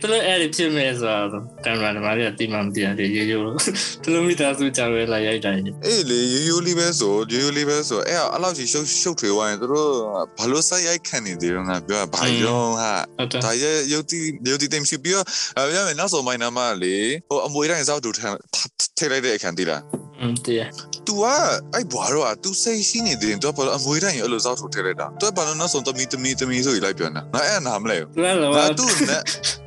[0.00, 3.50] သူလို့အဲ့ဒီဖြစ်မဲ့ဆိုတော့ကင်မရာသမားတွေကတိမှမသိတယ်ရိုးရိုး
[4.02, 9.90] သူလို့မိသားစုကြောင်ပဲလာရိုက်တယ်အေးလေရိုးရိုးလေးပဲဆိုရိုးရိုးလေးပဲဆိုအဲ့အဲ့လောက်ကြီးရှုပ်ရှုပ်ထွေးသွားရင်သူတို့
[10.38, 14.18] ဘာလို့စိုက်ရိုက်ခံနေသေးတော့ငါပြောဘာရောဟာဟုတ်တယ်ဒါရဲ့ရုပ်တိ
[14.50, 15.26] ရုပ်တိတိမ်ရှိပြီးတော့
[15.56, 16.96] အဲပြောမယ်နောက်ဆုံးမိုင်းနာမလေ
[17.30, 18.20] ဟိုအမွေတိုင်းစောက်တူထ
[18.98, 19.82] ထိလိုက်တဲ့အခန်းတည်လား
[20.20, 20.62] อืมတည်
[21.07, 21.25] तू က
[21.73, 29.21] အဲ့ဘွားတော့ तू စိတ်ရှိနေတယ် तू ဘာလို့အမွေတိုင်းအဲ့လိုစောက်တူထည့်လိုက်တာ तू ဘာလို့နောက်ဆုံးတမီတမီတမီဆိုပြီးလိုက်ပြန်တာငါအဲ့နာမလဲ သူကလည်း ငါ तू နဲ့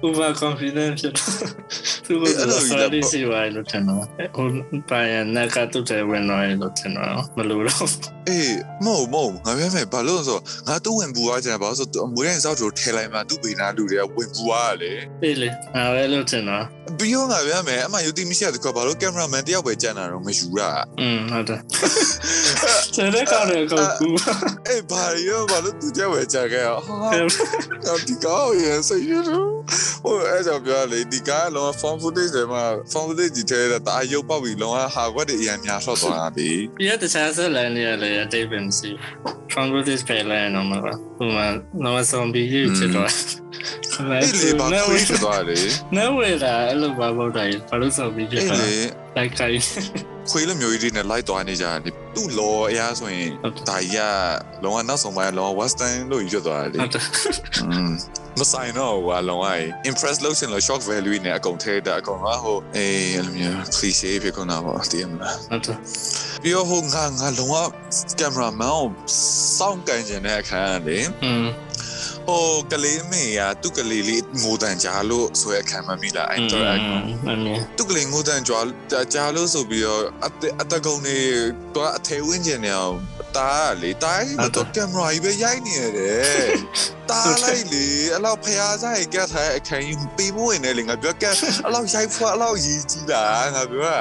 [0.07, 1.13] over confident ဖြစ်
[2.07, 2.37] သူကလည်း
[2.71, 4.03] sorry စီဝိုင်းလို့ထင်တော့
[4.37, 4.47] ဟို
[4.91, 7.89] ပိုင်နကတူတယ်ဝင်တော့လို့ထင်တော့မလို့တော့
[8.29, 8.55] အေး
[8.85, 10.39] မဟုတ်မဟုတ်ငါပြောမယ်ဘာလို့လဲဆို
[10.69, 16.65] ငါ तू ဝင်ပူသွားကြတယ်ဘာလို့ဆို तू အမွေတိုင်းစောက်တူထည့်လိုက်မှ तू ဘေးနာလူတွေကဝင်ပူသွားတယ်လေ အေးလေအဲလို့ထင်တော့
[16.99, 21.60] ပြီးတော့ငါပြောမယ်အမှယူတီမရှိတဲ့ကွာဘာလို့ကင်မရာမန်တယောက်ပဲကြံတာတော့မယူတာ อืม ဟုတ်တယ်
[22.96, 24.10] ကျန်တဲ့ကောင်တွေကကူ
[24.68, 26.76] အေးဘာရောဘာလို့သူကြောက်ဝဲကြခဲ့ဟာ
[27.86, 38.90] တော့ဒီကောင်းရစိတ်ရဟိုအဲ့ကြောင့်ပြောလေဒီကားလုံး form footage တွေမှာ form footage ကြီးထဲတာအယုတ်ပေါက်ပြီးလုံးဝဟာကွက်တွေအရင်များဆော့သွားတာဒီပြတခြားဆက်လန်နေရလေအတိတ်ပဲမရှိ
[39.52, 40.80] ဖန်ဂိုဒစ်ပဲလဲနော်မှာ
[41.18, 41.48] ဟိုမှာ
[41.84, 43.10] တော့ဆောင်ပြီးရချစ်တော့
[43.98, 45.60] အေးလေဘာခွေးဖြစ်သွားလေ
[45.96, 48.76] နေဝဲတာအဲ့လိုဘာလို့တိုင်းဘာလို့ဆောင်ပြီးပြအေးတာလေ
[49.18, 49.60] လိုက်ခိုင်း
[50.32, 53.30] ခွေးလိုမျိုးကြီးတွေနဲ့လိုက်သွားနေကြတယ်သူ့လော်အရာဆိုရင်
[53.70, 54.00] ဒါကြီးက
[54.64, 56.80] လောကနောက်ဆုံးပိုင်းလောက western လို့ရွတ်သွားတယ်လေ
[58.40, 59.48] မဆိုင်တော့ဟိုလောက
[59.90, 65.78] impress လို့ဆင်လို့ shock value နဲ့အကုန်ထဲတာအကုန်ကဟိုအေးအဲ့လိုမျိုး cliche ဖြစ်ကုန်တာပေါ့တည်မလားဟုတ်တယ်
[66.42, 67.68] ပြီးတော့ဟိုငါငါလောက
[68.20, 68.84] cameraman ကို
[69.58, 71.00] စောင့်ကန်ကျင်တဲ့အခါကလေ
[72.28, 76.84] ဟိုကလေးမေကသူ့ကလေးလေးငိုတန်ကြားလို့ဆိုရခံမမိလား interact
[77.28, 78.66] အမေသူ့ကလေးငိုတန်ကြွား
[79.14, 81.18] ကြားလို့ဆိုပြီးတော့အတအတကုံနေ
[81.76, 82.96] တော့အထဲဝင်းကျင်နေအောင်
[83.38, 86.48] တားလေတားရင်တော့ကင်မရာကြီးပဲရိုက်နေရတယ်
[87.10, 91.34] တားလိုက်လေအဲ့လောက်ဖျားစားရကက်ထားအခန်းကြီးပေးမဝင်နေလေငါပြောကက်
[91.66, 93.24] အဲ့လောက်ရိုက်ဖွာအဲ့လောက်ရည်ကြီးတာ
[93.56, 94.00] ငါပြောတာ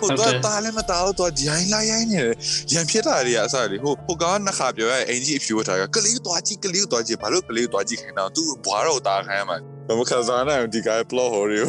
[0.00, 2.34] ဟိုတော့တားလည်းမတားတော့ဂျိုင်းလိုက်ရိုင်းနေတယ်
[2.72, 11.60] ရန်ဖြစ်တာတွေကအစားလေဟိုဟိုကောင်နှစ်ခါပြောရအင်ကြီးအဖြူထားကကလေးတွားကြည့်ကလေးတွားကြည့်ဘာလို့ကလေးတွားကြည့်ခိုင်းတော့သူ့ဘွားတော့တားခိုင်းမှာ ဘာမခစားနိုင်ဒီက plot ဟိုရီ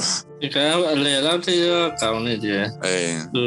[0.41, 0.57] ဒီက
[0.91, 1.65] အလေလောက်တရ
[2.01, 3.45] ကောင်းနေတယ်အေးသူ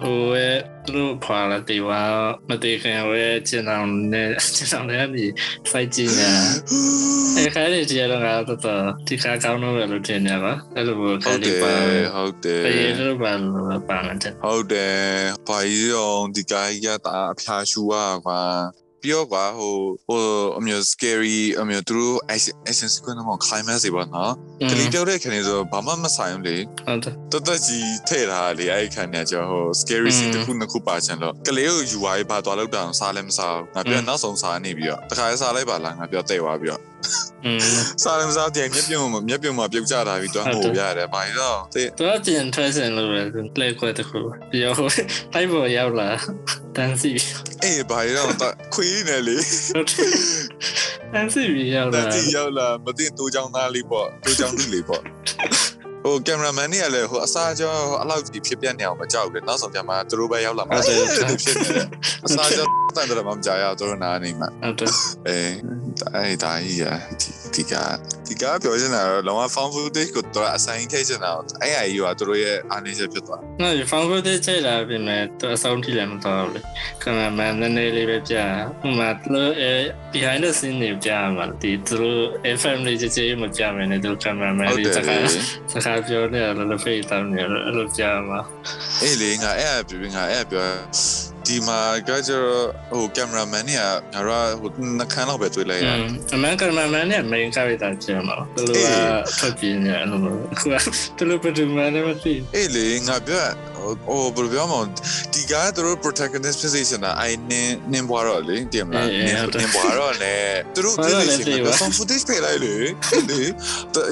[0.00, 2.02] ဟိုရဲ့သူတို့ဖွာလာတေဝါ
[2.48, 5.26] မတေခင်ဝဲကျင်အောင်နဲ့ကျင်အောင်လည်းဒီ
[5.70, 6.28] စိုက်ကြည့်နေ
[7.36, 11.72] အဲခါလေးတရားတော့ကတော့ဒီခါကောင်းတော့လို့ထင်နေပါအဲ့လိုခါဟုတ်တလေးယ်ပါ
[12.14, 14.98] ဟုတ်တယ်ပြေလို့ပါလို့ပါမယ်တဲ့ဟုတ်တယ်
[15.48, 18.42] ဘာကြီးရောဒီကကြီးကတာအဖျားရှူอ่ะကွာ
[19.02, 19.74] ပြောကွာဟို
[20.08, 20.22] ဟို
[20.58, 24.32] အမျိုး scary အမျိုးသူတို့ action action sequence မှာ climax တွေပါနော်
[24.70, 36.82] ကလေးပြောတဲ့ခဏဆိုဘာမှမဆိုင်ဘူးလေဟုတ်တယ်တသက်ကြီးထဲ့ထားလေအဲ့ဒီခဏကျဟို scary scene တစ်ခုနှစ်ခုပါချင်လို့ကလေးကိုယူသွားပြီးဘာသွားလောက်တာစားလည်းမစားဘူးငါပြောနောက်ဆုံးစားနေပြီးတော့တခါစားလိုက်ပါလားငါပြောတဲ့သွားပြီးတော့
[37.44, 37.60] อืม
[38.02, 43.22] စားလည်းမစားတဲ့မျက်ပြုံးမျက်ပြုံးမှာပြုတ်ကျတာပြီးတော့ဟိုရတယ်ဘာလို့တဲ့သူကကျင်ထွက်စင်လို့လေ
[43.60, 44.76] လက်ခွဲတခုပြီးတော့
[45.34, 46.08] တိုက်ပေါ်ရောက်လာ
[46.76, 47.10] တန်းစီ
[47.64, 49.36] အေးဘာလို့တော့ခွေးနေလေ
[51.12, 55.02] တန်းစီပြီးရောက်တလာန်တီရောက်လာမသိတူချောင်းသားလေးပေါ့တူချောင်းသူလေးပေါ့
[56.04, 61.86] ဟိုကင်မရာမန်နေကလည်းဟိုအစားကြောအလောက်ကြီးဖြစ်ပြနေအောင်မကြောက်ဘူးနောက်ဆုံးကျမှသူတို့ပဲရောက်လာမှာဖြစ်နေတယ်
[62.26, 62.66] အစားကြော
[62.96, 64.90] တန်တယ်မှမကြောက်ရသူတို့နားနေမှာဟုတ်တယ်
[65.28, 65.54] အေး
[66.14, 66.96] အဲ့ဒါကြီးอ่ะ
[67.58, 67.74] ဒီက
[68.26, 71.30] ဒီကပြောချင်တာတော့လောက found footage ကိုတော့ assign ထည့်ချင်တာ
[71.62, 76.60] အဲ့အကြီးကသူတို့ရဲ့အားနည်းချက်ဖြစ်သွားနော်ဒီ found footage ချိန်လာပြင်မဲ့သူအဆုံးထိလည်းမတော်ဘူးလေ
[77.02, 78.44] ကင်မရာမန်နည်းနည်းလေးပဲကြာ
[78.80, 79.72] ဟိုမှာသူအဲ
[80.12, 82.22] behind the scene တွေကြာမှာဒီသူတို့
[82.60, 85.22] FM လေးကြည့်ကြည့်မကြာမယ်နဲ့သူကင်မရာမန်ဟုတ်လေးတယ်စကား
[85.72, 88.40] စကားပြောနေတယ်လို့ဖေးတောင်းနေတယ်အဲ့လိုကြာမှာ
[89.02, 90.66] အေးလေငါအဲ့အပြငါအဲ့ပြော
[91.47, 100.75] ဒီမှာကကျတော့ဟိုကင်မရာမန်เนี่ยငါတို့ဟိုနှခမ်းလောက်ပဲတွေ့လိုက်ရ อืมအမှန်ကင်မရာမန်နဲ့ main character ကြာမှာသူတို့ကထွက်ပြေးနေတယ်အဲ့လိုခုက
[101.17, 103.45] သူတို့ဘယ်သူမှလည်းမသိ အေးလေငါပြော
[104.06, 104.82] ဟိုဘယ်လိုပြောမလဲ
[105.32, 109.26] ဒီကသူတို့ protagonist ဖြစ်စေချင်တာအိုင်နင်းနင်းဘွားတော့လေတင်မလားနင်း
[109.60, 110.36] နင်းဘွားတော့လေ
[110.74, 112.74] သူတို့ဖြစ်စေချင်တာ some footage ပေးလိုက်လေ
[113.30, 113.40] လေ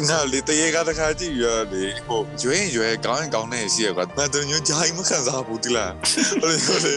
[0.09, 5.93] ငါလေတရေကတခါကြည့်ရလေဟိုရွေးရွေးကောင်းကောင်းနဲ့ရှိရကွာမတော်ညိုဂျိုင်းမခံစားဘူးတိလား
[6.43, 6.95] ဟုတ်လေဟုတ်လေ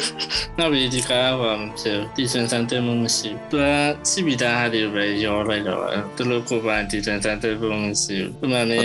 [0.57, 1.11] နောက်ပြီးဒီက
[1.41, 3.65] ဘာမဖြစ်ဒီစင်စံတဲမမရှိသူက
[4.09, 5.81] စီမီတာဟာတွေပဲရောလိုက်တော့
[6.15, 8.77] သူတို့ကိုပါဒီစင်စံတဲမမရှိဘူးသူမနေ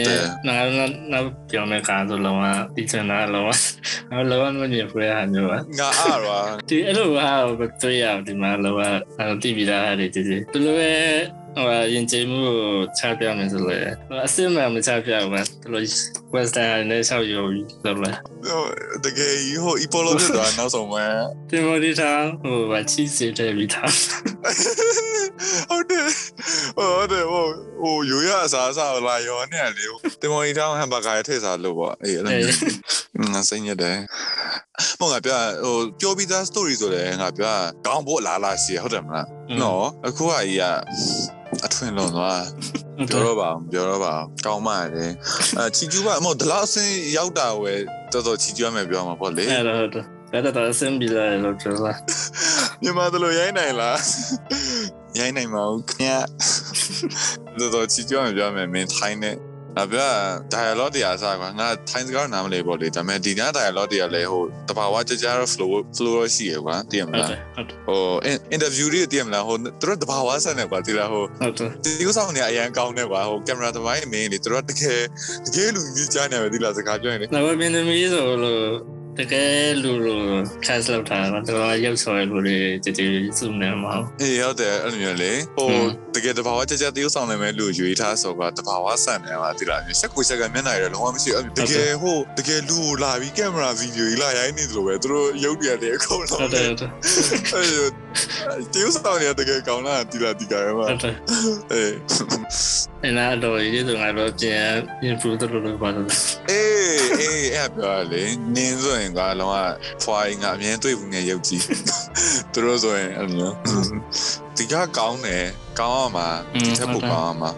[0.47, 0.55] နာ
[1.13, 1.19] နာ
[1.51, 2.43] ပြောင်းတဲ့ကားဆိုလုံးဝ
[2.77, 3.51] ဒီစင်နာလုံးဝ
[4.31, 6.31] လုံးဝမမြင်ဖွယ်ဟာမျိုးပါငါအားရ
[6.69, 8.81] ဒီအဲ့လိုဟာဘယ်တွေ့ရဒီမှာလုံးဝ
[9.19, 10.93] အဲ့တီဗီတာဟာဒီဒီသူတို့ပဲ
[11.57, 13.79] ဟိုရင်ကျေးမှုကိုချပြမယ်ဆိုလေ
[14.27, 15.87] အစစ်မှန်မချပြဘူးဗျသူတို့
[16.35, 18.11] western နဲ့ဆောက်ရောပြီးဆိုလေ
[19.05, 21.05] တကယ်ဟို Epolo ဖြစ်သွားနောက်ဆုံးပဲ
[21.51, 22.11] တင်မော်ဒီတာ
[22.43, 23.83] ဟိုဗချီစေတဲ့ဗီတာ
[25.71, 26.07] ဟုတ်တယ်
[26.77, 27.45] ဟုတ်တယ်ဟို
[27.83, 29.85] ဟိုရိုးရအစားအစာလာရောနဲ့လေ
[30.21, 33.99] တင်မော်ဒီတောင်းဟမ်ဘာဂါရထည့်စားလို့ပေါ့အေးအဲ့လိုမျိုးငါစိတ်ညစ်တယ်
[35.01, 37.55] မဟုတ်ငါပြောဟိုပြောပြီးသား story ဆိုတယ်ငါပြော
[37.87, 39.27] ကောင်းဖို့လာလာရှိဟုတ်တယ်မလား
[39.61, 40.65] နော်အခုကကြီးက
[41.65, 42.45] အထွင်လွန်သွား
[43.09, 45.07] ပြောတော့ပါပြောတော့ပါကောင်းပါလေ
[45.59, 47.81] အချီကျူးပါမဟုတ်ဒီလောက်အဆင်းရောက်တာဝယ်
[48.13, 51.93] တော်တော်ချီကျူးရမယ်ပြောမှာပေါ့လေအဲ့တော့ဟုတ်တယ်ဒါတော့အဆင်ပြေလာလို့ပြောတာ
[52.83, 53.99] မြန်မာတို့လိုရိုင်းနိုင်လား
[55.19, 56.25] ရိုင်းနိုင်မအောင်ခင်
[57.59, 59.37] ဗျတော်တော်ချီကျူးရမယ်ပြောမယ်မင်းထိုင်းနဲ့
[59.81, 59.99] အပြ
[60.55, 68.01] dialogue တွေအားစားကွာငါထိုင်းစကားနားမလဲပေါ့လေဒါပေမဲ့ဒီည dialogue တွေကလည်းဟိုတဘာဝကြကြရ flow flow ရှိရကွာတည်မဟုတ်လားတယ်ဟုတ်တယ်ဟို
[68.55, 75.01] interview တွေတည်မလားဟိုသူတို့တဘာဝဆက်နေကွာတည်လားဟိုဟုတ်တယ်ဒီဥဆောင်နေအရန်ကောင်းနေကွာဟိုကင်မရာသမိုင်းမင်းလေသူတို့တကယ်
[75.47, 80.17] တကယ်လူကြီးကြားနေပဲဒီလားစကားပြောရင်လေနောက်ပြင်းသမီးဆိုလို့ တကယ်လူလူ
[80.67, 85.71] cast လောက်တာတော့ရုပ်ဆော်ရလူတွေတည်တည်စုနေမှာအေးဟုတ်တယ်အဲ့လိုမျိုးလေဟို
[86.15, 96.91] တကယ်တဘာဝကြကြတရုပ်ဆောင်နေမဲ့လူရွေးထားဆိုတော့တဘာဝဆန်နေမှာဒီလားဆက်ကိုဆက်ကမျက်နှာရလုံးဝမရှိအဲ့တကယ်ဟိုတကယ်လူလာပြီးကင်မရာဗီဒီယိုကြီးလာရိုင်းနေသလိုပဲသူတို့ရုပ်တွေကလည်းအကုန်လုံးဟုတ်တယ်ဟုတ်တယ်
[97.55, 98.04] အဲ့
[98.73, 101.17] တရုပ်ဆောင်နေတကယ်ကောင်းလားဒီလားဒီကရမှာဟုတ်တယ်
[101.73, 101.95] အေး
[103.03, 104.69] အဲ့ဒါတော့ရေဆိုငါတော့ပြန်
[105.09, 106.07] improve လုပ်လို့ပါတော့
[106.51, 108.23] အေးအေးအဲ့ပြောရလေ
[108.55, 109.57] နင်းဆိုရင်ကလုံးဝ
[110.05, 111.63] ဖွာရင်ကအမြင်တွေ့ဘူးနဲ့ရုပ်ကြီး
[112.53, 113.51] သူတို့ဆိုရင်အဲ့လို
[114.57, 115.45] ဒီကကောင်းတယ်
[115.81, 117.51] ကောင်းအောင်မှာဒီထက်ပိုကောင်းအောင်မှာ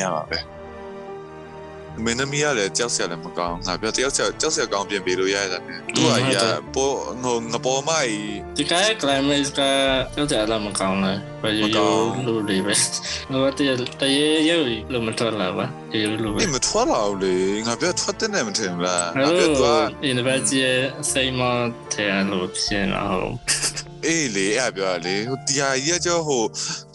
[0.00, 0.38] ရပါပဲ
[2.04, 6.38] မင်းသမီးကလည်းကြောက်စရာလည်းမကောင်းငါပြောတယောက်ကြောက်ကြောက်စရာကောင်းပြင်ပေးလို့ရရတာပြန်သူကရ
[6.74, 8.12] ပေါ်ငိုငပေါ်မိုက်
[8.56, 9.60] ဒီကဲ climate က
[10.14, 12.74] ကြောက်စရာလည်းမကောင်းလားဘယ်လိုလုပ်လဲပဲ
[13.32, 19.66] ငါတည်းတရေရုပ်လို့မထွက်လာပါဒီလိုလိုပဲမထွက်လာဘူးလေငါပြောထွက်တဲ့နဲ့မထင်လားငါပြောသူက
[20.12, 20.60] university
[21.12, 21.40] စိတ်မ
[21.92, 23.32] ထဲလို့ဖြစ်အောင်
[24.06, 26.42] အေးလေအဲ့ပြောလေဟိုတရားကြီးကကျဟို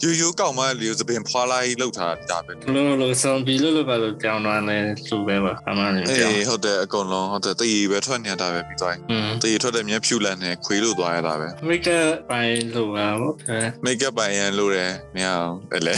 [0.02, 8.96] ရိုးရိုးကောက်မလေးကိုသပင်ဖွာလိုက်လောက်ထားတာပဲလုံးလုံးဆုံးပြီးလို့လို့ပါလို့ပြောင်းသွားတယ်လူပဲပါအမှန်ကြီးအေးဟုတ်တယ်အကုန်လုံးဟုတ်တယ်တည်ပဲထွက်နေတာပဲပြီးသွား
[9.42, 15.94] တည်ထွက်တဲ့မြက်ဖြူလန်နဲ့ခွေးလို့သွားရတာပဲမိတ်ကပ်ပိုင်းလို့ပါဟုတ်တယ်မိတ်ကပ်ပိုင်းရန်လို့တယ်မရအောင်အဲ့လေ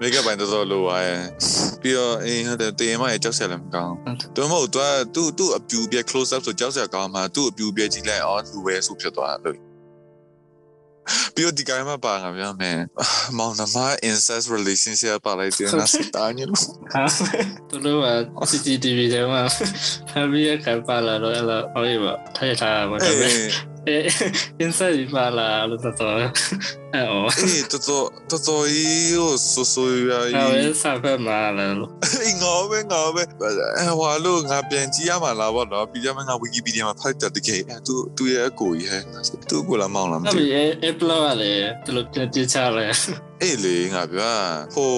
[0.00, 1.08] မိတ်ကပ်ပိုင်းတော်တော်လို့ပါရ
[1.82, 3.94] ပြီးတော့အေးဟုတ်တယ်တည်မရကြောက်ဆက်လည်းမကောင်း
[4.36, 9.71] တော်မဟုတ်သွားသူ့သူ့အပြူပြ close up ဆိုကြောက်ဆက်ကောင်းမှာသူ့အပြူပြကြည့်လိုက်အော်လူပဲဆိုဖြစ်သွားလို့
[11.34, 12.78] ပြီးတော့ဒီကိစ္စမှာပါငါပြောမယ်
[13.38, 13.76] မောင်နှမ
[14.08, 16.60] incest relationship ပါလိုက်တယ်ငါစတာညလို့
[16.92, 17.04] ဟာ
[17.68, 18.08] သူတို့က
[18.50, 19.42] CCTV ထဲမှာ
[20.10, 26.28] ဖမ်းပြီးခါပါလာတော့အဲ့လိုဟောရပါထိုင်ထားပါတော့ အေးအဲ inside ပါလာလို့တော့အဲ့
[26.94, 31.90] အော်အေးတော်တော်တော်တော်ကြီးဟိုဆူဆူရအဲ့ကြီးဝဲစာဖက်မှာလာလို့
[32.24, 33.22] အေးငါပဲငါပဲ
[33.78, 39.02] အဲဟွာလို့ငါပြန်ကြည့်ရမှာလားဗောနော်ပြီးကြမှာငါ Wikipedia မှာဖတ်တဲ့တကယ်အဲသူသူရဲ့အကိုကြီးဟဲ့
[39.50, 40.46] သူ့ကိုလာမောင်းလာမအဲ့သိဒီ
[40.88, 42.86] Apple ကလည်းသူတို့ပြပြချလဲ
[43.42, 44.36] အေးလေငါပြော
[44.74, 44.92] ဟို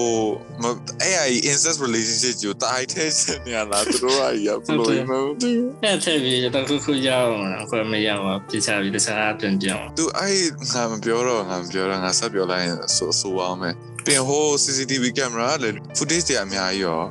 [1.01, 10.37] အဲ့အဲ့ incest relationship ကိုတားထဲချင်နေရလားသူတို့ကရဘလို့မဟုတ်ဘူးအဲ့ထက်ပြီးတော့ခုခုရအောင်ခွဲမရအောင်ပြချပြီးတခြားပြန်ပြောင်းသူအဲ့
[10.73, 17.01] ငါမပြောတော့ငါမပြောတော့ငါဆက်ပြောလိုက်ရင်ဆိုဆိုအောင်မယ်ပြင်ဟို CCTV camera လေ footage တွေအများကြီးရော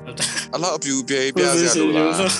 [0.55, 2.33] အလောက်အပြူပြဲပြစရာလိုလား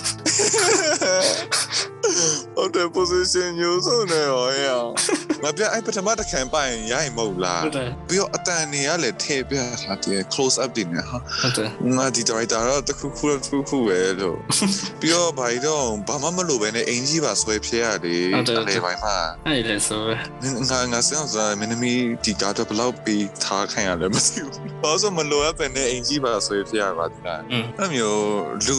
[2.65, 4.65] ဟုတ်တယ် position ညို့ဆိုနေရောရ
[5.43, 14.39] ငါပြအဲ့ပထမတစ်ခံပိုင်ရိုက်မဟုတ်လားဟုတ်တယ်ပြီးတော့အတန်တွေကလည်းထည့်ပြထားတယ် close up တွေနဲ့ဟာဟုတ်တယ်ငါဒီ director တော့တခုခုတစ်ခုခုပဲလို့
[15.01, 18.23] ပြီးတော့ဘာလို့ဘာမှမလုပ်ဘဲနဲ့အင်ကြီးပါဆွဲဖြစ်ရတယ်
[18.69, 20.15] လေပိုင်းမှာအဲ့လေဆိုပဲ
[20.71, 24.49] ငါငါစဉ်းစားမင်းသမီးဒီကားတော့ဘယ်လောက်ပြီးထားခိုင်းရလဲမသိဘူး။
[24.83, 28.21] ဘာလို့မလိုအပ်ပဲနဲ့အင်ကြီးပါဆွဲဖြစ်ရပါသလားอืม။အဲ့မျိုး
[28.67, 28.77] လူ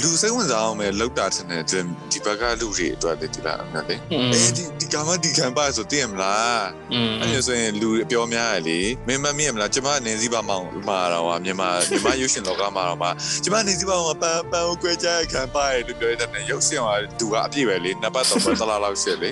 [0.00, 3.96] လူစိတ်ဝင်စားအောင်ပဲလောက်တာထင်တယ်ဒီဘက်ကလူတွေအတွက်တယ်ဒီလားနော်လေ
[4.32, 6.62] အဲဒီဒီကမဒီကံပါဆိုသိရမလား
[7.20, 13.08] အဲ့လိုဆိုရင်လူအပြောများတယ်လေမင်းမမြင်မလားကျမနေစည်းပါမောင်ဥမာတော့ဟာမြန်မာမြန်မာရုပ်ရှင်လောကမှာတော့မှ
[13.44, 19.30] ကျမနေစည်းပါမောင်ပန်းပန်းကိုကြွဲကြခံပါရလို့ပြောတဲ့ရုပ်ရှင်ကသူကအပြည့်ပဲလေနှစ်ပတ်သုံးပတ်သလားလောက်ရှစ်လေ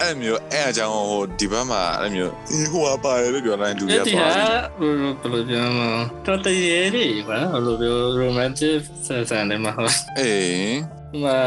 [0.00, 4.98] အဲ့မျိုးအဲ့အကြောင်းဟိုဒီဘက်မှာအဲ့မျိုးဒီဟိုကပါတယ်လို့ပြောတိုင်းလူရသွားတယ်ဟိုဘယ်
[5.32, 5.90] လိုပြောမလဲ
[6.26, 10.76] တော်တရေတွေဘာလို့ပြော romantic ဆန်ဆန်တယ်မှာဟောအေး
[11.22, 11.38] မှာ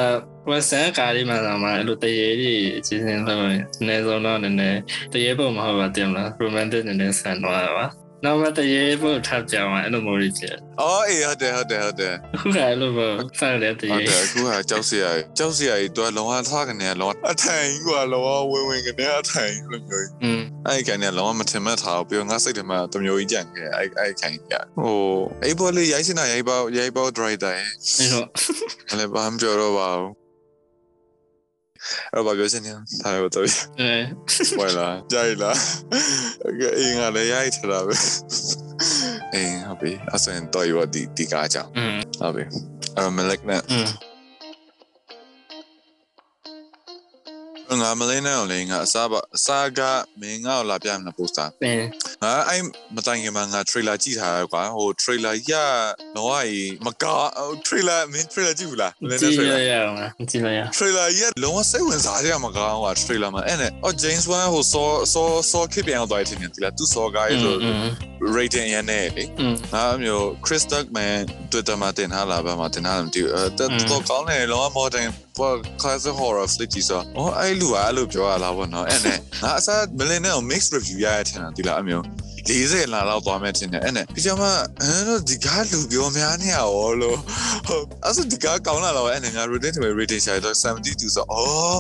[0.50, 3.40] ဝက်ဆန်ကားလေးမှာတော့မှအဲ့လိုတရေတွေအချင်းချင်းတော့
[3.88, 4.80] နေစုံတော့နည်းနည်း
[5.14, 7.88] တရေပုံမဟုတ်ပါတင်မလား romantic နည်းနည်းဆန်သွားတာပါ
[8.26, 24.98] နောက်မှတရေပုံထပ်ပြောင်းအဲ့လိုမျိုးကြီးအော်အေးဟုတ်တယ်ဟုတ်တယ်ဟုတ်တယ်အခုကအဲ့လိုပေါ့ဆန်တဲ့တဟုတ်ရေတယ်အခုကကြောက်စရာကြောက်စရာကြီးတော့လောကထားကနေလောအထိုင်ကွာလောဝင်ဝင်ကနေအထိုင်လို့ပြောอืมအဲ့ခိုင်နေလောမထင်မှတ်ထားဘူးပြီးတော့ငါစိတ်ထဲမှာတမျိုးကြီးကြံခဲ့အဲ့အဲ့ခိုင်ကြဟို
[25.44, 28.28] အဲ့ဘောလေးရိုက်စင်တာရိုက်ပေါရိုက်ပေါဒရိုက်တာရဲ့အဲ့တော့
[28.90, 30.29] အဲ့လည်းဘာမှပြောတော့ပါဘူး
[32.14, 33.92] အဲ့ဘာပြောစင်းနေဒါပဲတော့အဲ
[34.60, 35.52] ဝယ်လာကြိုက်လာ
[36.80, 37.96] အင်းကလည်းရိုက်ထတာပဲ
[39.34, 41.72] အင်းဟုတ်ပြီအစင်တော့ရဒီဒီကားကြောင့်
[42.20, 42.44] ဟုတ်ပြီ
[42.98, 43.62] အဲ့မလက်နဲ့
[47.82, 49.80] ငါမလေးနဲ့အောင်လေးငါအစားပါအစားက
[50.20, 51.86] မင်းငါ့ကိုလာပြမလားပို့စတာအင်း
[52.24, 52.64] ငါအဲ့
[52.96, 55.52] မတိုင်ခင်မှာငါ trailer ကြည့်ထားရကွာဟို trailer ရ
[56.16, 57.06] လောကကြီးမက
[57.68, 59.98] trailer မင်း trailer ကြည့်ဘူးလားကြည့်ရရအောင်
[60.30, 67.56] ကြည့်မရ trailer ရလောကစိတ်ဝင်စားရမှာကောင်းကွာ trailer မှာအဲ့နဲ့အော် James Wan ဟိုစောစောစောခစ်ပြန်တော့တင်တယ်လားသူစောကားရဆို
[68.36, 69.24] rating ရနေလေ
[69.74, 71.18] ငါမျိုး Chris Duckman
[71.52, 82.04] Twitter မှာတင်ထားလာပါမှာတင်ထားတယ်မသိဘူးတော်ကောင်းတယ်လောက modern ပေါ့ classic horror flick ကြီးဆိုတော့အော်အဲ့လူကအဲ့လိုပြောရလားပေါ့နော်အဲ့နဲ့ငါအစားမလင်းနဲ့ mix review ရရထင်တာဒီလားအမျိုး
[82.50, 84.44] 40လာလောက်သွားမယ်ထင်တယ်အဲ့နဲ့ဒီကျမ
[84.82, 87.18] အဲ့တော့ဒီကားလူပြောများနေရရောလို့
[87.68, 91.80] ဟုတ်အဲ့ဆိုဒီကားကောင်းလာတော့အဲ့နဲ့ငါ rating တွေ rating ရှာတော့72ဆိုအော်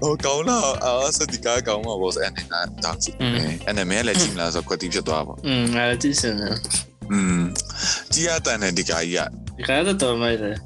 [0.00, 3.16] ဟိုကောင်းလာအဲ့ဆိုဒီကားကောင်းမှာပေါ့ဆိုအဲ့နဲ့ငါတောင်းကြည့်
[3.66, 6.56] အဲ့နဲ့မင်းလည်းကြည့်မလားဆိုကွက်တီဖြစ်သွားပါอืมအဲ့ကြည့်စင်တယ်
[7.12, 7.40] อืม
[8.12, 9.20] ကြီးရတန်တဲ့ဒီကာကြီးက
[9.58, 10.56] ဒီကာတော့တော်မိုက်တယ်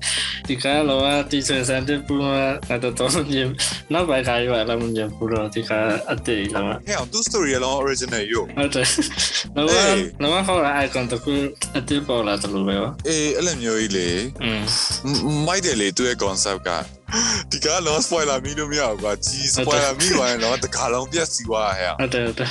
[0.49, 3.49] ဒီကာလောကတီဆန်စန်တဲ့ပူမှာတော့တော်မြင်
[3.93, 5.79] နောက်ပိုင်းကာကြီးကလည်းမြင်ပူတော့ဒီကာ
[6.13, 8.87] အတေးလာဟဲ့အောင်သူ story လော original ယူဟုတ်တယ်
[9.57, 9.73] လောက
[10.23, 11.33] လောကဟောလာ icon တခု
[11.77, 12.75] အတေးပေါ်လာတယ်လို့ပဲ
[13.09, 14.09] အေးအဲ့လိုမျိုးကြီးလေ
[15.47, 16.71] မိုက်တယ်လေသူ့ရဲ့ concept က
[17.53, 22.51] ဒီကားလော spoiler မိလို့မရဘူးကွာကြီး spoiler မိသွားရင်တော့တကားလုံးပြက်စီသွားဟဲ့ဟုတ်တယ်ဟုတ်တယ်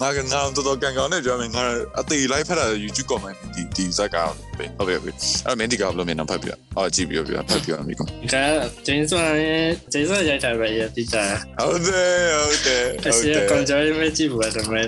[0.00, 1.62] ငါကငါတော်တော်ကန်ကောင်နဲ့ပြောမယ်ငါ
[2.00, 4.16] အသေး live ဖက်တာ YouTube comment ဒီဒီဇက်က
[4.58, 5.12] ပဲဟုတ်ပြီဟုတ်ပြီ
[5.46, 8.52] အဲ့မင်းဒီကားဘယ်လိုမြင်တော့ဖတ်ပြအော်ကြည့်ပြပြဖတ်ပြမိကောဒီကား
[8.86, 11.16] ဂျင်းစွန်ရဲ့ဂျင်းစွန်ရိုက်တာပဲရတိကျ
[11.60, 14.86] ဟုတ်တယ်ဟုတ်တယ်အဟုတ်စီတယ်ကွန်ဂျာရီမကြည့်ဘူးအဲ့မဲ့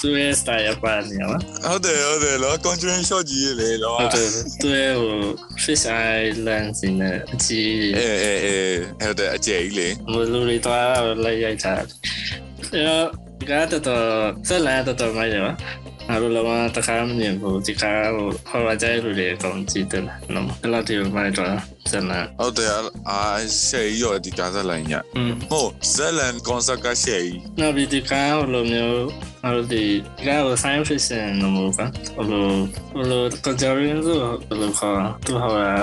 [0.00, 4.28] သူရဲ့ style ပါနေရပါဟုတ်တယ်ဟုတ်တယ်လော conjuring shot ကြီးလေလောဟုတ်တယ်
[4.62, 5.16] သူရဲ့ဟို
[5.64, 7.76] fish eye lens နဲ့အကြည့်
[8.24, 8.60] အေးအေး
[9.00, 13.06] အေးဟုတ်တယ်အကျယ်ကြီးလေမလူတွေတော့လိုက်ရိုက်တာအဲ့တော့
[13.38, 13.82] ဒီကားတော့
[14.48, 15.52] ဆက်လာတော့မိုက်တယ်ပါ
[16.10, 20.02] အဲ့လိုလောကတခါမမြင်ဘူးဒီကားဟိုဟောရကြလူတွေအကုန်ကြည့်တယ်
[20.34, 21.50] နော်အဲ့လိုဒီမိုက်တော့
[21.90, 22.70] ဆက်လာဟုတ်တယ်
[23.10, 23.20] အာ
[23.66, 29.00] ရှယ်ကြီးရောဒီကားဇက်လိုင်းညอืมဟုတ်ဇက်လန် concept ကရှယ်ကြီးနောက်ပြီးဒီကားဟိုလိုမျိုး
[29.44, 29.84] အဲ့လိုဒီ
[30.26, 31.80] ကားဟို science fiction လို့မျိုးက
[32.16, 32.46] ဟိုလို
[32.94, 34.16] ဟိုလို conjuring ဆို
[34.48, 35.74] ဟိုလိုခေါ်သူဟောတာ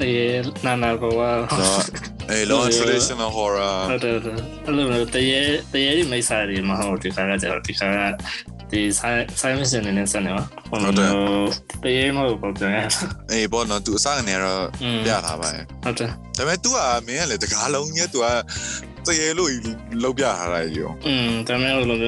[0.00, 1.82] တေးနာနာကောကတော့
[2.30, 5.40] အေးလော traditional horror ဟုတ်တယ်ဟုတ်တယ်အဲ့လိုမျိုးတရေ
[5.72, 8.00] တရေဒီမိတ်ဆက်တွေမဟုတ်ဒီကားကကျတော့ဒီကားက
[8.72, 8.82] ဒီ
[9.40, 11.10] science နဲ့နဲ့ဆက်နေပါဟုတ်တယ်
[11.82, 12.72] ပေးမလို့ပေါ့ပြန်
[13.32, 14.62] အေးပေါ့နော်သူအစကနေတော့
[15.04, 15.50] ပြတာပါ
[15.84, 18.26] ဟုတ်တယ်ဒါပေမဲ့ तू ကမင်းကလေတကားလုံးကြီး तू က
[19.06, 19.50] တရေလို့
[20.02, 22.04] လောက်ပြထားတာကြီးရောอืมဒါပေမဲ့လို့လို့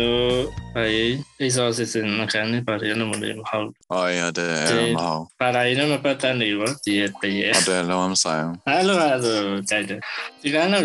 [0.77, 1.11] အေး
[1.43, 4.55] resources နဲ့ခံနေပါတယ်လို့မလို့ဟုတ်အော်ရတယ်
[4.99, 9.39] မဟုတ်ပါလာရင်မပတ်တန်နေဘူးဒီတရေဟုတ်တယ်လုံးဝမဆိုင်ဘူးအဲ့လိုအဲ့လို
[9.71, 10.01] ကြိုက်တယ်
[10.43, 10.83] ဒီကနေ့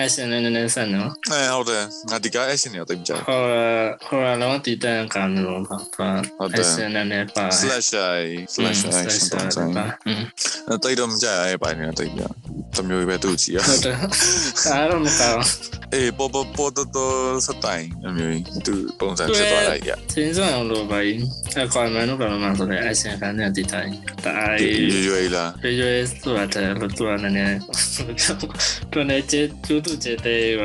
[0.00, 3.40] action နဲ့နည်းနည်းဆက်နော်အဲဟုတ်တယ်ငါဒီကား action ရောတိတ်ကြဟော
[4.06, 7.88] ဟောလုံးတည်တန်ကန်လို့ပါပါ action နဲ့နည်းပါ slash
[8.54, 9.72] slash action တော့ဆိုင်
[10.06, 10.22] อืม
[10.82, 12.22] တိတ်တော့မကြရရဲ့ပိုင်းနဲ့တိတ်ပြ
[12.76, 13.96] တမျိုးပဲသူ့ကြည့်ရဟုတ်တယ်
[14.72, 15.44] အားလုံးမကောင်း
[15.94, 21.18] အေးပေါ်ပေါ်ပေါ်တော့စတိုင်းအမျိုးသူပုံစံဖြစ်သွားလိုက်ရသင်ဆောင်အောင်လို့ပါရင်
[21.62, 23.92] အကွာမန်တို့ကလည်းမဆိုတဲ့ action ကနဲ့တည်တိုင်း
[24.24, 24.66] တအားရွ
[25.08, 25.86] ရွလာရွရွ
[26.22, 27.56] ဆိုတာတဲ့လို့သူကနည်းနည်း
[28.92, 30.26] သူနဲ့ကျသူ度觉得
[30.60, 30.64] 吧，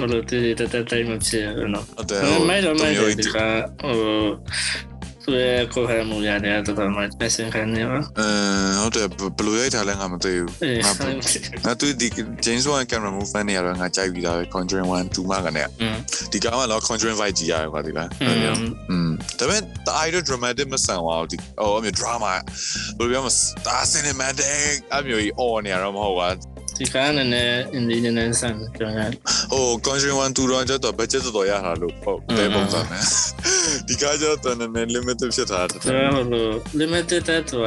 [0.00, 1.76] 我都对对对对没去，喏。
[2.08, 2.12] 对。
[2.48, 3.38] 买着买着，这个
[3.84, 4.38] 呃，
[5.28, 10.50] ဆိုရကိုဟမူရတယ်တော်တော်မှမဆင်ခံနေပါအင်းဟုတ်တယ်ဘလူးရိုက်ထားလဲငါမသိဘူး
[10.84, 10.92] ငါ
[11.64, 12.08] ငါသူဒီ
[12.44, 15.64] James Wan camera move နေရတော့ငါကြိုက်ပြီးသားပဲ Conjuring 1 2မှကနေ
[16.32, 18.08] ဒီကောင်ကတော့ Conjuring 5ကြည့်ရတယ်ကွာဒီလား
[18.90, 22.32] อืมဒါပေမဲ့ the idol dramatic မဆန်ပါဘူးဒီဟိုအမျိုး drama
[22.98, 26.28] ဘယ်လိုပြောမလဲ cinematic အမျိုးကြီး on နေရတော့မဟုတ်ပါ
[26.78, 29.00] ဒီကနေ့နဲ့ indigenous ဆန်ပြောရ
[29.52, 33.02] ဟို Conjuring 1 2တော့ကျတော့ budget တော်တော်ရတာလို့ဟုတ်တဲ့ပုံစံနဲ့
[33.88, 36.46] ဒီကားကျတော့နည်းနည်း limited ဖြစ်တာတယ်ဆိုတော့ဟိုလို
[36.80, 37.66] limited တဲ့သူက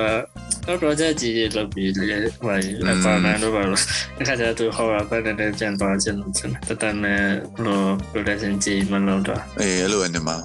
[0.65, 2.55] တော့ project ကြီးတွေလုပ်ပြီးလေဟို
[2.87, 3.81] လေပါမန်တို့ပါလို့
[4.19, 7.21] အခါကျတော့ဟောတာပဲတဲ့ကျန်သွားခြင်းလို့စတယ်တတမဲ့
[7.63, 7.79] ဟို
[8.11, 10.37] production ကြီးမလုပ်တော့အေးအဲ့လိုအနေမှာ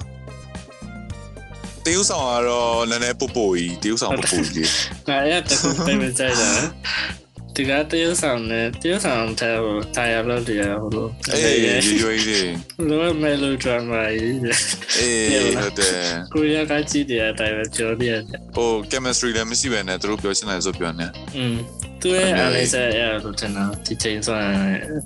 [1.85, 4.69] တေးဥဆောင်ကတော့နည်းနည်းပူပူကြီးတေးဥဆောင်ပူပူကြီး
[5.09, 6.49] ငါရတဲ့ကိုပဲကြိုက်တာ
[7.55, 11.71] ဒီကတရုပ်ဆောင်နဲ့တရုပ်ဆောင်တဲ့ဟို dialogue တွေဟိုလိုအေးရွ
[12.03, 12.51] ရွကြီး
[12.89, 14.37] လို melodrama ကြီး
[14.97, 15.95] အေးဟုတ်တယ်
[16.33, 18.19] ကိုရကကြည့်တဲ့အတိုင်းပဲပြောပြတယ်
[18.55, 21.55] ဟို chemistry လည်းမရှိပဲနဲ့သူတို့ပြောချင်တယ်ဆိုပြောနေอืม
[22.04, 24.58] သူရဲ့အားလေးဆက်ရလို့တင်တာဒီချိန်ဆိုရင်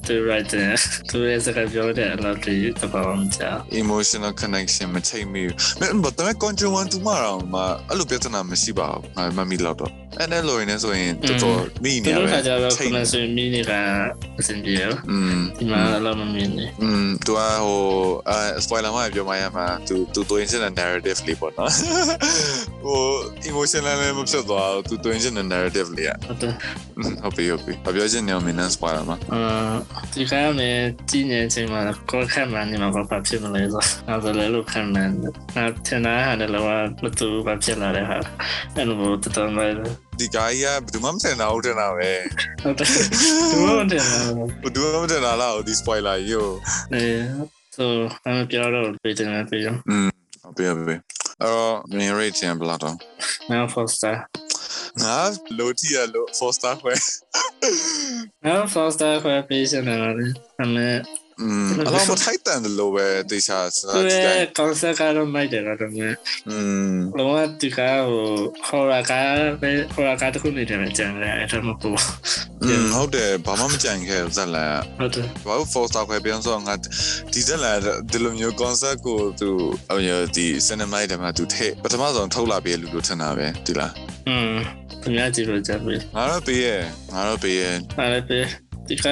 [0.07, 0.67] သူ writer
[1.11, 3.51] သူရဲ့စကားပြောတဲ့အလောက်ဒီတပောင်းကြာ
[3.83, 7.57] emotional connection မချိန်မိဘူးဘာတမဲ control 1 2မှာတော့မ
[7.89, 13.73] အဲ့လိုပြဿနာမရှိပါဘူးငါမမီလောက်တော့အဲ့နဲ့လိုရင်းနဲ့ဆိုရင်တော်တော်မိ သူ နေရ တို့ ပဲ ခါကြတော့ခုနဆိုမီနီက
[14.39, 17.81] အစင်ပြေရော อืม ဒီမှာတော့မမြင်နေ อืมသူကဟို
[18.29, 21.71] အဲ spoiler မှာပြောမှရမှာသူသူတွင်ချင်တဲ့ narrative လေးပေါ့နော်
[22.85, 23.03] ဟို
[23.51, 26.19] emotional လည်းမဖြစ်သွားဘူးသူတွင်ချင်တဲ့ narrative လေးอ่ะ
[27.24, 29.40] ဟုတ်တယ်ဟုတ်ပြီဟုတ်ပြီဘာပြောချင်နေအောင်မင်း spoiler မှာအဲ
[30.14, 30.76] ဒီကနေ့
[31.10, 31.82] ကြီးနေချိန်မှာ
[32.12, 33.84] ကိုခက်မှန်နေမှာဘာဖြစ်မလဲဆို
[34.24, 35.34] တော့လည်းလို့ခံမှန်းတယ်။
[35.88, 36.52] ထင်တာဟာလည်း
[37.04, 38.18] မတူဘာဖြစ်လာတဲ့ဟာ
[38.76, 39.66] အဲ့လိုတော်တော်ပဲ
[40.20, 42.12] ဒီ guy ကဘယ်သူမှမထင်တာဟုတ်တယ်နာပဲ
[42.64, 42.90] ဟုတ်တယ်
[43.52, 46.48] သူမတင်လာဘယ်သူမှမထင်တာလားဒီ spoiler ကြီးကို
[46.94, 47.04] နေ
[47.76, 47.86] so
[48.26, 50.08] အမပြောတော့ပြေးတယ်ပြေးရောอืม
[50.44, 50.96] ဟုတ်ပြီဟုတ်ပြီ
[51.44, 52.96] အော်မင်း rate ချင်ဘလာတော့
[53.52, 54.16] now foster
[55.04, 55.18] ငါ
[55.58, 56.94] လိုတီရလို့ four star ခွဲ
[58.46, 60.32] now foster ခွဲပြေးစနေတယ်
[60.62, 60.90] အမေ
[61.41, 66.15] อืมအလောမထိုက်တန်တယ်လို့ပဲတေချာစ သူ တာကြည့်လို ရဲ့ က် ကောင်ဆက်ကတော့မိုက်တယ်တော့မြင်
[66.51, 66.59] อื
[66.93, 68.25] ม လောကဒီကဟို
[68.67, 69.13] ဟောရာက
[69.61, 71.91] ပဲဟောရာကတခုနေတယ်ကြံတယ်အဲ့ဒါမပူ
[72.63, 76.75] อืมဟုတ်တယ်ဘာမှမကြံခဲ့ဇက်လန် ဟုတ်တယ် ဘာလို့ force တော့ခွဲပြန်ဆိုငါ
[77.33, 77.77] ဒီဇက်လန်
[78.13, 79.51] ဒီလိုမျိုး concept ကိုသူ
[79.89, 83.93] ဟိုဒီ cinema ထဲမှာသူထည့်ပထမဆုံးထုတ်လာပြီးလူလူထင်တာပဲဒီလား
[84.29, 84.55] อืม
[85.03, 86.81] သူများကြည့်လို့ကြပြီ ငါတော့ပေးရဲ့
[87.13, 88.41] ငါတော့ပေးရဲ့ အဲ့ဒါပဲ
[88.90, 89.08] ဒီက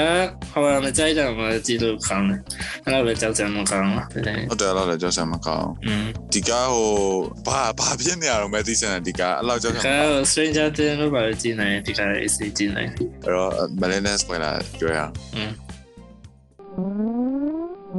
[0.51, 2.39] ဟောမကြိုက်တာမှကြည့်လို့ခေါင်းတယ်
[2.83, 5.67] အဲ့လိုပဲကြောက်စရာမကောင်းဘူးဟုတ်တယ်လားလည်းကြောက်စရာမကောင်း
[6.33, 6.89] ဒီကဟို
[7.47, 9.97] ဘာဘာဖြစ်နေရတော့မသိစမ်းဒီကအဲ့လောက်ကြောက်စရာကဲ
[10.31, 15.11] Stranger Things လို့ပါကြည့်နေဒီက AC ကြည့်နေအဲ့တော့ Balance ဝင်လာကြွရအောင်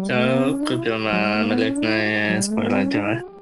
[0.06, 2.02] ကျွန်တော်ကပြန်လာမလက်နဲ့
[2.46, 3.37] spoiler ကြည့်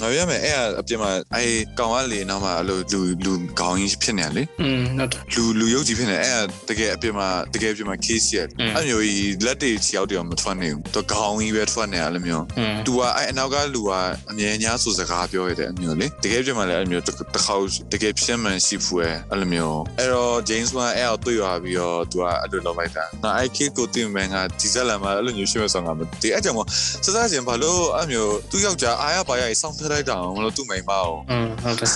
[0.00, 12.44] ငါပြရမယ်အဲ့အပြင်မှာအဲ့ကောင်ကလေနောက်မှာအဲ့လိုလူလူခေါင်းကြီးဖြစ်နေရလေอืมဟုတ်တယ်လူလူရုပ်ကြီးဖြစ်နေအဲ့တကယ်အပြင်မှာတကယ်အပြင်မှာ case ရအဲ့မျိုးကြီးလက်တွေချောက်တွေမထွက်နေဘူးသူခေါင်းကြီးပဲထွက်နေရလေမျိုး
[12.86, 13.90] तू ကအဲ့အနောက်ကလူက
[14.30, 25.90] အမြဲညာဆိုစကားပြောရတဲ့အမျိုးလေတကယ်အပြင်မှာလည်းအဲ့မျိုးတစ်ခေါက်တကယ်ဖြစ်မှန်ရှိဖူးအဲ့လိုမျိုးအဲ့တော့ James Wan အဲ့ကိုတွေ့ရပြီးတော့ तू ကအဲ့လိုလုပ်လိုက်တာနောက်အဲ့ case ကိုတင်မန်ကဒီဇက်လန်မှာအဲ့လိုမျိုးရှိမဲ့ဆောင်က
[26.22, 26.60] ဒီအဲ့ကြောင့်မ
[27.04, 31.90] စစချင်းဘာလို့အဲ့မျိုးသူ့ယောက်ျားအားရပါရစောင့်ထလိုက်တာအောင်မလို့သူ့မိန်မအောင်อืมဟုတ်တယ်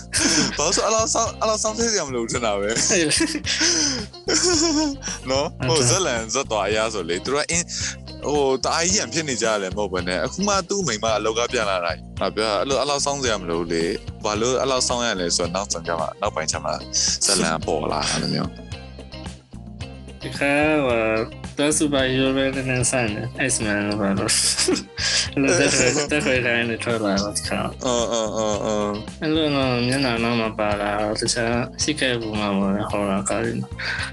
[0.58, 2.70] ဘာလို့အလားဆောင်အလားဆောင်သေးရမလို့ထင်တာပဲ
[5.30, 7.66] နော်ဟိုဇက်လန်ဇက်တော်အရာဆိုလေသူကအင်း
[8.26, 13.84] ဟိုတအားကြီးရံဖြစ်နေကြတယ်မဟုတ်ဘဲနဲ့အခုမှသူ့မိန်မအလောက်ကပြန်လာတာငါပြောအဲ့လိုအလားဆောင်စရာမလိုလေ
[14.24, 16.72] ဘာလို့အလားဆောင်ရလဲဆိုတော့နောက်ဆုံးကြမှာနောက်ပိုင်းချမှာ
[17.24, 18.71] ဇက်လန်ပေါ်လာအဲ့လိုမျိုးဒီကဟိုတော့ superhero ပဲနဲ့ဆန်တယ် X-Men
[23.86, 24.30] လို့ပါတော့
[25.42, 33.56] လို့တက်တယ်တက်တယ်တိုင်းနဲ့ထွက်လာတော့ခါအော်အော်အော်အော်အဲ့လိုတော့မျက်နှာနောက်မှာပါလာတော့တခြားရှိခဲ့ဘူးမှာပေါ့ဟောတာကားတယ်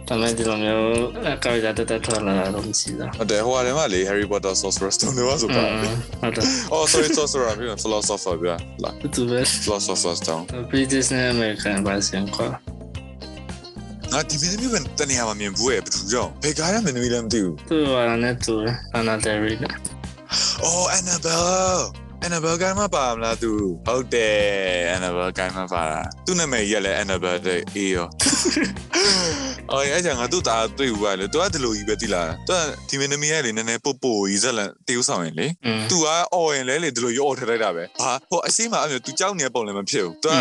[0.07, 0.87] ဒါမဲ့ဒီလိုမျိုး
[1.27, 8.49] အကောက်ရတက်တက်ထွက်လာတော့မရှိတာဟုတ်တယ်ဟိုဟာထဲမှာလေ Harry Potter Sorcerer's Stone တွေပါဆိုပါဟုတ်တယ်အော် sorry sorcerer ပြီးတော့ philosopher ပြ
[8.83, 12.47] လာသူပဲ philosopher's stone British နဲ့ American ပါစင်ကွာ
[14.19, 18.55] ဟာဒီမင်းသမီးကတနေရာမှာမြင်ဘူးရဲ့ဘယ်သူကြောင့်ဘယ်ကားရမင်းသမီးလည်းမသိဘူးသူကလည်းသူ
[18.95, 19.77] အနာတရီလား
[20.65, 21.83] Oh Annabelle
[22.25, 23.51] Annabelle ကမှပါမလားသူ
[23.85, 24.35] ဟုတ်တယ်
[24.95, 28.07] Annabelle ကမှပါတာသူ့နာမည်ကြီးကလည်း Annabelle တဲ့ A ရော
[29.71, 35.47] အော်အဲ့ကြောင့်ငါတို့တာတွေ့ဘူးပါလေ။ तू ကဒီလိုကြီးပဲတိလား။ तू ကဒီမင်းသမီးရဲ့လေနည်းနည်းပုတ်ပုတ်ကြီးဇက်လန်တေးဥဆောင်ရင်လေ။
[35.89, 40.35] तू ကအော်ရင်လဲလေဒီလိုရော့ထလိုက်တာပဲ။ဟာဟိုအစိမ့်မှာအဲ့မျိုး तू ကြောက်နေတဲ့ပုံလည်းမဖြစ်ဘူး။ तू က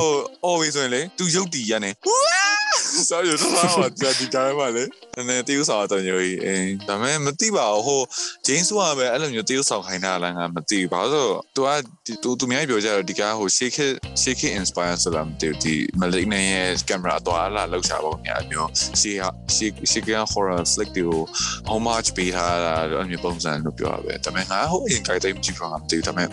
[0.00, 0.12] ဟို
[0.44, 1.90] အော်ဝေးဆိုရင်လေ तू ရုပ်တီရနေ။
[3.08, 4.84] ဆောရတော့ဟာဒီတိုင်းမှာလေ
[5.16, 8.00] နည်းနည်းတေးဥဆောင်တော့ညိုကြီးအင်းဒါပေမဲ့မသိပါဘူးဟို
[8.46, 11.74] James ကပဲအဲ့လိုမျိုးတေးဥဆောင်ခိုင်းတာလားငါမသိဘူးဘာလို့ဆို
[12.08, 18.68] သူကသူသူများပြောကြတော့ဒီကားဟို shake it shake it inspire ဆိုတာမသိဘူးဒီ Malik နဲ့ရဲ့ camera အတော်လာလောက်ချပုံညာမျိုး
[19.00, 19.20] shake
[19.56, 21.22] shake shake horror flick တွေကို
[21.70, 26.28] homage ပေးထားတာအဲ့မျိုးပုံစံလို့ပြောရပဲဒါပေမဲ့ငါဟိုအရင်ကြိုက်တဲ့ကြည့်ဖာမသိဘူးဒါပေမဲ့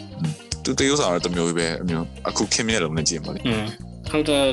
[0.64, 3.66] သူတေးဥဆောင်တော့တမျိုးပဲအမျိုးအခုခင်မြဲလုံးနဲ့ကြည့်ပါလေอืม
[4.12, 4.46] ဟုတ်တော့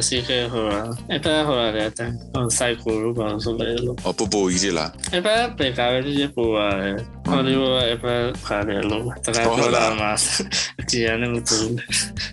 [0.00, 0.74] အစီခဲဟိုရ
[1.10, 6.96] အဲ့ဒါဟိုရတဲ့ဆိုင်ကိုရပါဆိုလေလို့အပပူကြီးလားအဲ့ဒါပေကာရရေပူရတယ်
[7.28, 8.14] ဟိုလိုအဲ့ဒါ
[8.46, 10.12] ခါတယ်လို့တရားပြောလာမှာ
[10.80, 11.58] အကြည့်ရနေလို့သူ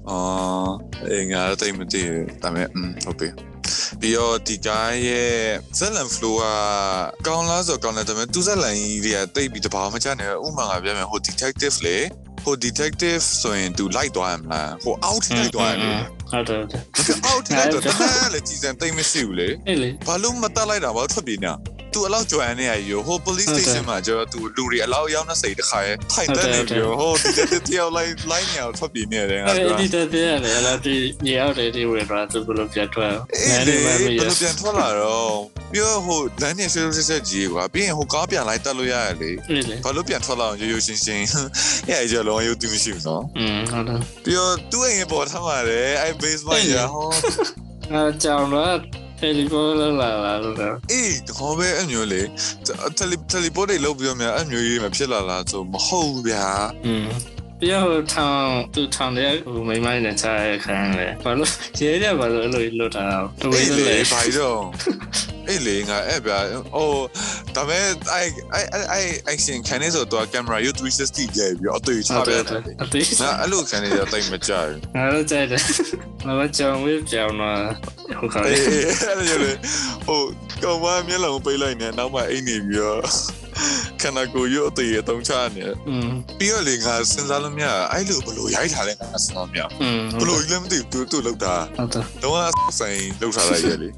[0.10, 0.72] အော်
[1.12, 2.02] အင်္ဂါတိတ်မသိ
[2.44, 2.68] ဒါပေမဲ့
[3.06, 3.30] ဟုတ်ပြီ
[4.02, 5.34] ပြီးတော့ဒီကားရဲ့
[5.78, 6.44] ဇက်လန် flow က
[7.28, 11.98] ကောင်းလားဆိုကောင်းတယ်ဒါပေမဲ့သူဇက်လန်ကြီးတွေကတိတ်ပြီးတဘာမချနိုင်ဥမာကပြမယ်ဟို detective လေ
[12.44, 16.62] ဟို detective ဆိုရင် तू လိုက်သွားရမလားဟို out လိုက်သွားရမလားဟုတ်တယ်
[17.32, 21.52] out လိုက်တော့တမန်လေကြီးစံတိတ်မရှိဘူးလေအဲ့လေဘာလို့မတက်လိုက်တာဘာလို့ထွက်ပြေးနေ
[21.94, 30.96] သူအလောက်ကြွမ်းနေရရောဟို police station မှာကျတော့သူလူတွေအလောက်ရောက်နေစိတ်တခါရဲထိုင်တက်နေပြီးဟို detective တယောက်လိုက်လိုက်နေအောင်ထွက်ပြေးနေတယ်ငါအဲ့ပြောဒီတဲ့တဲ့လေအဲ့ဒါဒီ
[31.28, 35.36] ညောက်တယ်ဒီဝယ်တော့သူဘလို့ပြတ်ထွက်အေးလေဘယ်လိုပြန်ထွက်လာတော့
[35.74, 41.26] ပြောဟိုလမ်းနေဆွေးဆွေးဆက်ကြီးကွာပြီးရင်ဟိုကားပြန်လိုက်တက်လို့ရတယ်လေအဲ့လေဘာလို့ပြန်ထွက်လာအောင်ရိုးရိုးရှင်းရှင်း
[41.88, 47.10] အဲ့အကြလုံးရိုးတူမရှိဘူးနော်อืมဟုတ်တယ်ပြီးတော့သူ့အိမ်ပေါ်ထားပါတယ်အဲ့ base မှာရဟော
[47.92, 48.76] အဲကြောင်တော့
[49.20, 50.56] တယ်လီဖုန်းလာလာလာလို့
[50.92, 56.48] အေးဟောပဲအမျိုးလေတယ်လီတယ်လီပို့တွေလောက်ပြီးတော့များအမျိုးကြီးမဖြစ်လာလားဆိုမဟုတ်ဘူးဗျာ
[56.86, 57.06] อืม
[57.62, 63.06] ပြဟိုထောင်သူထောင်တဲ့ဟိုမိမိုင်းနဲ့ချရဲခံလေဘာလို့ရဲရဘာလို့အဲ့လိုလွတ်တာ
[63.42, 64.62] တဝေးအေးလေလေဘာတော့
[65.48, 66.40] အေးလေငါအဲ့ဗျာ
[66.76, 66.92] ဟို
[67.56, 75.62] ဒါပေမဲ့အဲ့အဲ့အဲ့ action ခံနေဆိုတော့ camera ယူ360ကြည့်ပြီးအတွေ့ချဟုတ်ပြတယ်တယ်အသေးငါအဲ့လိုခံနေတော့တိတ်မကြဘူးငါတို့ကြိုက်တယ်
[76.26, 77.60] ငါမကြောင်ဝေးကြောင်တော့
[78.20, 79.52] ဟိုခါအေးအဲ့လိုလေ
[80.08, 80.22] ဟို
[80.64, 83.02] ကောင်မမျက်လုံးပေးလိုက်နေနောက်မှအိတ်နေပြီးတော့
[84.01, 93.91] ခန္ဓာကိုယ်ရုပ်အသေးအတုံးချနေ อืม ပြီးတော့လေငါစဉ်းစားလို့မရအဲ့လိုဘလို့ရိုက်ထားလဲငါစဉ်းစားမရ อืม ဘလို့ကြီးလည်းမသိဘူးသူသူလောက်တာ ဟုတ်တယ် တော့ဆိုင်လောက်ထားလိုက်ရလေ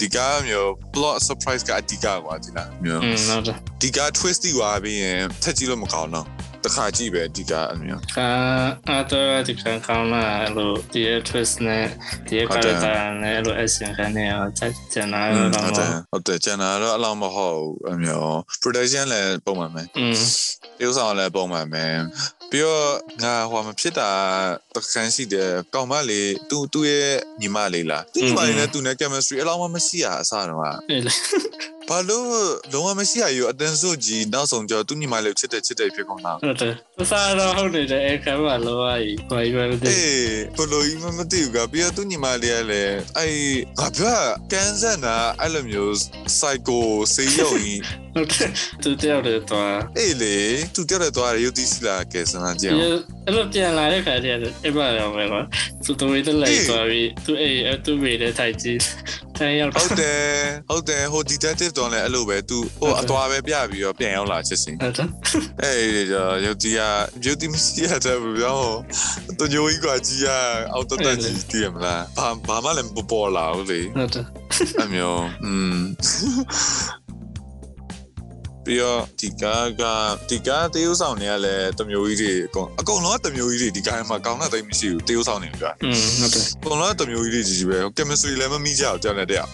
[0.00, 6.26] ဒီကားမျိုး plot surprise ကအဓိကကွာဒီလားမျိုး อืมဟုတ်တယ် ဒီကား twist တီးသွားပြီးရင်ထက်ကြည့်လို့မကောင်းတော့
[6.65, 8.29] တခါကြည့်ပဲဒီကားအမျိုးအာ
[9.01, 11.85] အတော့ဒီကံကောင်းလာလို့ဒီ twist နဲ့
[12.27, 20.19] ဒီ character နဲ့လို့ action ခံနေအောင်ချက်ချင်တာဟုတော့တ်တယ်ဟုတ်တယ်ကျန်တာတော့အလောက်မဟုတ်ဘူးအမျိုး production လည်းပုံမှန်ပဲอืม
[20.79, 21.85] ပြုဆောင်လည်းပုံမှန်ပဲ
[22.51, 22.91] ပြီးတော့
[23.23, 24.09] ငါဟိုမဖြစ်တာ
[24.75, 27.09] တခန်းရှိတယ်ကောင်မလေးသူသူ့ရဲ့
[27.41, 31.13] ညီမလေးလားသူ့ညီမလေးနဲ့သူနဲ့ chemistry အလောက်မှမရှိရအစားတော့အေးလေ
[31.89, 32.27] ဘာလို့
[32.73, 43.35] လုံးဝမရှိရရောအတန်းစုကြီးနောက်ဆုံးကျသူ့ညီမလေးကိုချစ်တယ်ချစ်တယ်ဖြစ်ကုန်တာဟုတ်တယ်သစားတော့ဟုတ်တယ်အဲကဘာလို့ဝါကြီးဘာရွယ်တယ်အေးဘလို့မမသိဘူးကပြီးတော့သူ့ညီမလေးကလည်းအဲ့
[43.79, 44.19] ငါပြော
[44.51, 45.93] ကန်ဆန်တာအဲ့လိုမျိုး
[46.37, 46.79] psycho
[47.13, 47.81] စေးရုံကြီး
[48.13, 48.49] ဟုတ်တယ်
[48.83, 50.35] သူတယောက်တည်းသွားအေးလေ
[50.75, 55.41] သူတက်တဲ့သွားရုပ်သီးစီလာကဲစမ်းကြည့်ဒီအောင်အဲ့လိုပြန်လာတဲ့ခါကျတော့အဲ့ဘာရောပဲကွာ
[55.85, 58.79] သူတို့ဝေးတဲ့လိုက်သွားပြီးသူအေးသူဝေးတဲ့ထိုက်ကြီး
[59.37, 60.23] ထိုင်ရောက်ဟုတ်တယ်
[60.69, 65.09] ဟုတ်တယ်ဟို detective တော့လည်းအဲ့လိုပဲသူဟိုအသွားပဲပြပြီးတော့ပြန်ရောက်လာချစ်စင်ဟုတ်တယ်
[65.63, 66.81] အေးကြောရုပ်သီးက
[67.25, 68.59] ရုပ်သီးမရှိရတဲ့ဘူးပြော
[69.37, 70.27] သူညိုကြီးကကြီးရ
[70.73, 74.25] အောက်တက်တက်ကြီးတည်မလားဘာဘာမှလည်းမပေါ်လာဘူးလေဟုတ်တယ်
[74.83, 75.77] အမျိုးอืม
[78.65, 79.83] ပြီးတော့ဒီကားက
[80.29, 89.45] ဒီကားတေးဥဆောင်တွေကလည်းတမျိုးကြီးတွေအကုန်အကုန်လုံးကတမျိုးကြီးတွေဒီကားမှာကောင်းတာတိတ်မရှိဘူးတေးဥဆောင်တွေကอืมဟုတ်တယ်အကုန်လုံးကတမျိုးကြီးတွေကြီးကြီးပဲ chemistry လည်းမမိကြဘူးကြောက်နေတဲ့အ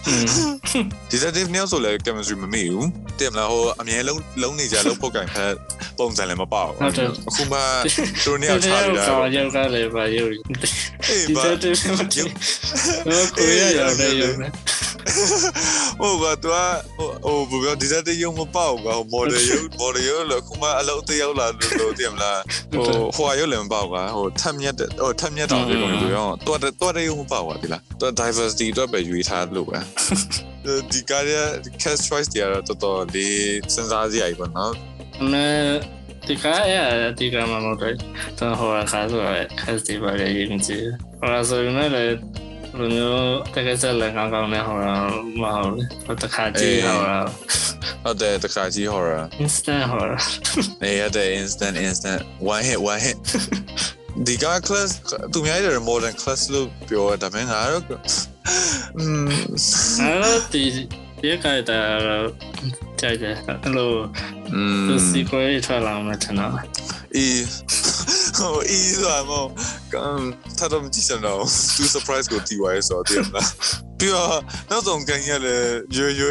[1.10, 2.88] ဒီ detective နဲ့ဆိုလည်း chemistry မမိဘူး
[3.20, 5.54] တကယ်မလားဟိုအမြဲလုံးလုံးနေကြလုံးဖို့ကင်ဖက်
[6.00, 7.60] ပုံစံလည်းမပေါ့ဟုတ်တယ်အခုမှ
[8.24, 9.04] သူတို့နေအောင်ချလာတာ
[9.36, 10.38] ရောက်ကလည်းပါရုပ်ဒီ
[11.28, 14.52] detective ကိုကိုရရောက်နေရုံနဲ့
[16.02, 16.58] ဟိုကသူက
[17.24, 22.40] ဟိုဟိုဘယ်လိုဒီဇက်တေးရုံမပေါက်ကဟို model ရုံ model ရုံလို့ခုမှအလုပ်တယောက်လာလို့လို့တင်မလား
[22.72, 22.84] ဟို
[23.16, 29.80] ဟိုရုံလည်းမပေါက်ကဟိုထက်မြက်ဟိုထက်မြက်တောင်ပြေကုန်လို့ရောတော်တော်ရုံမပေါက်ကဒီလားတော် diversity တော့ပဲယူထားလို့ပဲ
[30.92, 31.34] ဒီကားရ
[31.82, 33.38] cast choice တွေကတော့တော်တော်လေး
[33.74, 34.74] စဉ်းစားစရာကြီးပေါ့နော်
[35.34, 35.36] 那
[36.28, 36.76] ဒီကားရ
[37.20, 37.94] ဒီကားမှာမဟုတ်တယ်
[38.40, 40.90] တော့ဟိုခါဆိုရခက်စီပါလေရင်ကြီး
[41.20, 42.16] ဟိုဆိုရင်လည်း
[42.78, 43.24] လိုမျိုး
[43.56, 44.96] တကယ်ဆက်လက်ကောင်းကောင်းနဲ့ဟောတာ
[45.42, 45.74] မဟုတ်
[46.06, 47.20] ဘူးတခါကြီးဟောတာ
[48.04, 50.18] ဟုတ်တယ်တခါကြီးဟောတာ instant ဟောတာ
[50.84, 52.22] နေရတဲ့ instant instant
[52.54, 53.18] one hit one hit
[54.26, 54.90] ဒီက class
[55.34, 57.84] သူများရဲ့ modern class လို့ပြောတာမင်းငါတော့
[58.98, 59.28] อืม
[60.02, 60.64] အဲ့ဒီ
[61.22, 61.80] ဒီကတာ
[63.00, 63.92] ကြိုက်တယ်အဲ့လို
[64.88, 66.48] သူစီကိုထွက်လာမှထင်တာ
[67.16, 67.42] အေး
[68.42, 69.52] 哦，伊算哦，
[69.90, 73.40] 刚他都没记上到，都 surprise 个 DY 所点啦。
[73.98, 76.24] 对啊，那种感觉嘞，约约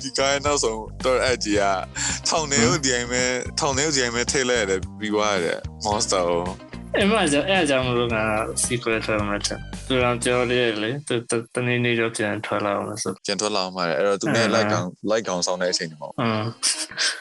[0.00, 1.84] 你刚才那种都是爱记啊，
[2.24, 3.22] ထောင်ထဲကိုဒီအိမ်မဲ
[3.58, 6.67] ထောင်ထဲကိုဒီအိမ်မဲထိတ်လိုက်ရတယ်ပြီးသွားရတယ် monster 哦。
[6.96, 8.24] အဲ့မှာကျအဲ့ကြောင့်မလို့ငါ
[8.62, 9.58] စီကိုထွက်မှထင်
[9.88, 11.14] သူတော့ပြောလေလေသူ
[11.54, 16.42] တနေ့နေ့တော့ပြန်ထွက်လာအောင်ဆိုကျန်ထွက်လာအောင်ပါတယ်အဲ့တော့သူနဲ့ like ကောင် like ကောင်ဆောင်တဲ့အချိန်တွေမှာอืม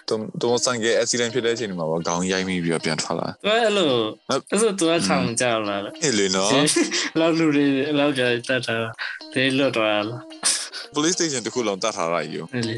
[0.08, 3.92] သူသူဆိုင်က accident ဖြစ်တဲ့အချိန်တွေမှာပေါ့ခေါင်းရိုက်မိပြီးတော့ပြန်ထွက်လာသူအဲ့လို
[4.30, 6.52] အဲ့ဆိုသူကထောင်ကြလာလေအေးလေနော်
[7.20, 7.66] လောက်လူတွေ
[8.00, 8.76] လောက်ကြတတ်တာ
[9.34, 10.22] ဒေးလွတ်သွားလား
[10.96, 12.76] police station တခုလုံးတတ်ထားလိုက်ယူအဲ့လေ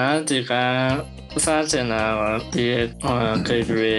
[0.00, 0.52] အဲ့ဒီက
[1.44, 2.02] စားချင်တာ
[2.52, 2.66] ဒီ
[3.48, 3.96] ကေဘရီ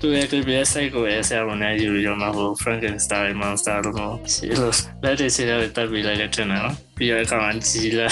[0.00, 8.09] သူရဲ့ကေဘရီစိုက်ကိုရဲ့ဆရာဝန်နဲ့ယူရမှာဟို Frankenstein monster လို့ရှိလို့လက်တွေစီတဲ့တပ်ပြီးလိုက်တဲ့တင်နော်ပြီးရကောင်ကြီးလာ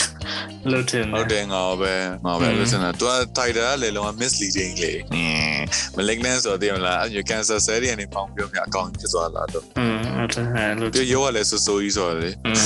[0.72, 1.94] လို့တင် ဟုတ်တယ်ငါပဲ
[2.26, 5.62] ငါပဲလို့စနေတာသူက title ကလည်းလုံးဝ misleading လေအင်း
[5.98, 12.66] malignant ဆိုတော့တင်မလားအဲ့ cancer cell တွေကနေပေါင်းပြောမြအကောင်ဖြစ်သွားလာတော့ อืมဟုတ်တယ်လို့ ပြီးရောကလည်းဆိုးဆိုးကြီးဆိုတော့လေ อืม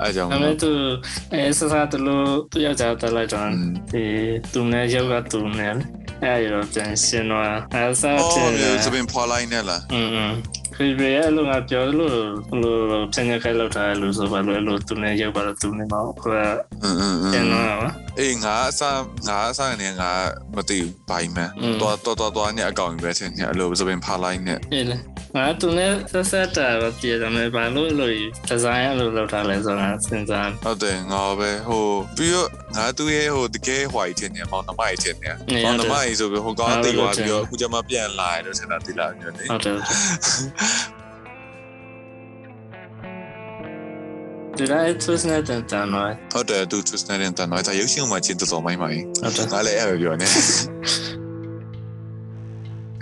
[0.00, 0.70] အဲ့ကြောင့် အဲ့မဲ့သူ
[1.32, 3.48] အဲဆဆတလို့သူယောက်ျားတက်လိုက်တော့
[3.92, 4.04] ဒီ
[4.52, 5.74] သူနဲ့ယောက်ကသူနဲ့
[6.24, 10.32] အဲ့ရတော့ပြန်ရှင်းတော့အဲဆာ အော် တင် ဒီစပင်ဖော်လိုက်နေလား อืม
[10.75, 12.15] ခေဘရလို့ငါပြောလို့
[12.61, 16.41] လို့ပြန်ရခိုင်လောက်ထားလို့ဆိုပါလို့လို့သူနဲ့ရောက်ပါတော့သူနဲ့မဟုတ်ခွာ
[16.83, 20.11] အင်းအင်းအပြန်င်းတော့ပါအေးငါအစားငါအစားနေငါ
[20.55, 21.49] မသိဘူးဘိုင်းမယ်
[21.81, 24.97] တော်တော်တော်တော်နဲ့အကောင်ပဲချင်းအဲ့လိုစပင်ဖော်လိုက်နေအေးလေ
[25.37, 28.23] ငါသူနဲ့ဆက်ဆက်တာတော့ပြည်တယ်မယ်ဘာလို့လို့ဒီ
[28.63, 31.85] ဇိုင်းအဲ့လိုလောက်ထားလဲဆိုတော့စဉ်းစားဟုတ်တယ်ငါပဲဟို
[32.17, 39.75] ပြီးတော့ငါသူ့ရဲ့ဟိုတကယ်ဟွာကြီးတင်နေမောင်နှမကြီးတင်နေမောင်နှမကြီးဆိုပြီးဟိုကောင်တိတ်သွားပြီးတော့အခုကျမှပြန်လာရတော့စင်တာတိလာညနေဟုတ်တယ်
[44.57, 50.27] ဒီလိုက် twist နဲ့တန်တန်တော့ဟုတ်တယ်သူ twist နေတဲ့တန်တော့ဒါရုပ်ရှင်မှာချင်းတော်မိုင်းမိုင်းဟုတ်တယ်ငါလည်းအဲ့လိုပြောနေ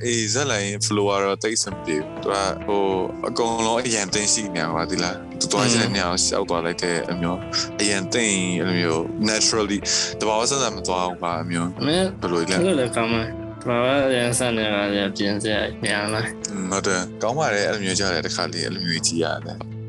[0.05, 2.35] အေးဇလိုင်း flow တော့တိတ်စံပြေသူက
[2.65, 2.83] ဟို
[3.27, 7.39] အကုန်လုံးအရန်တင်ရှိနေပါဒီလားသူသွားချင်တဲ့နေရာကိုရှောက်သွားလိုက်တဲ့အမျိုး
[7.81, 9.79] အရန်တင်အဲ့လိုမျိုး naturally
[10.19, 13.27] တဘာဝစစမသွားဘူးပါအမျိုးမင်းဘယ်လိုလဲအဲ့လိုလည်းကောင်းမယ်
[13.67, 13.85] ဘာဝ
[14.15, 16.25] ရန်ဆန်နေကလည်းပြင်စရာညာလား
[16.71, 19.80] ဟုတ်တယ်ကောင်းပါတယ်အဲ့လိုမျိုးကြားတယ်တစ်ခါလေးအဲ့လိုမျိုးကြီးရတယ်อืม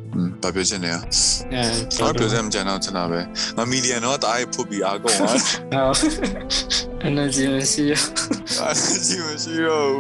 [0.43, 0.99] ဘာပြောချင်လဲအဲ
[2.03, 3.21] ဘာပြောစမ်းမကြမ်းတော့ချင်တာပဲ
[3.57, 5.37] ငါမီဒီယံတော့တားရဖုတ်ပြီးအားကုန်သွား
[5.73, 5.87] ဟော
[7.09, 7.93] energy မရှိရ
[8.61, 8.75] အား
[9.07, 9.91] ကြီးမရှိတော့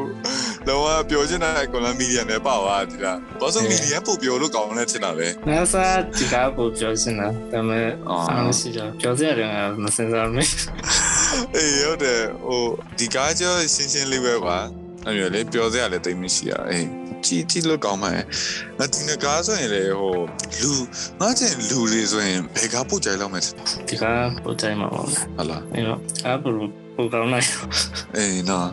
[0.66, 5.84] လောကပြောချင်တဲ့ကွန်လမီဒီယံနဲ့ပါသွားဒီလားဘာလို့မီဒီယံပို့ပြောလို့ကောင်းလဲချင်တာပဲနာဆာ
[6.16, 9.50] ဒီကားကိုပြောစင်တာဒါပေမဲ့အားမရှိတော့ပြောစရတယ်
[9.82, 10.52] မစင်စားမင်း
[11.54, 12.62] အေးဟုတ်တယ်ဟို
[12.98, 14.58] ဒီကားကျော်ရှင်းရှင်းလေးပဲပါ
[15.06, 18.24] အဲ့လိုလေပြောစရာလည်းတိတ်မရှိရအေး ကြည့်ကြည့်လို့ကောင်းပါရဲ့
[18.78, 20.14] ငါဒီနကားဆိုရင်လေဟို
[20.60, 20.72] လူ
[21.20, 23.42] ငါကျင်လူတွေဆိုရင်ဘယ်ကားပို့ကြိုက်လောက်မယ်
[23.88, 26.56] ဒီကားပို့တိုင်းမှာပါဟုတ်လားအဲ့တော့အားပို့
[26.96, 27.48] ပို့ကောင်းလိုက်
[28.16, 28.68] အေးနော်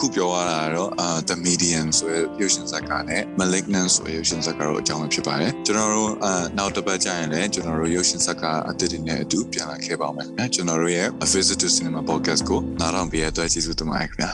[0.00, 14.30] ခုပြောရတာကတော့အာ The Medium ဆိုတဲ့ရုပ်ရှင်ဇာတ်ကားနဲ့ Malignant ဆိုတဲ့ရုပ်ရှင်ဇာတ်ကားတို့အကြောင်းပဲဖြစ်ပါတယ်ကျွန်တော်တို့အာနောက်တစ်ပတ်ကျရင်လည်းကျွန်တော်တို့ရုပ်ရှင်ဇာတ်ကားအသစ်တွေနဲ့အတူပြန်လာခဲ့ပါမယ်ခင်ဗျာကျွန်တော်တို့ရဲ့ A Visit to Cinema Podcast ကိုနားထောင်ပေးရတဲ့အတွက်ကျေးဇူးတင်ပါတယ်ခင်ဗျာ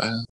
[0.00, 0.31] အာ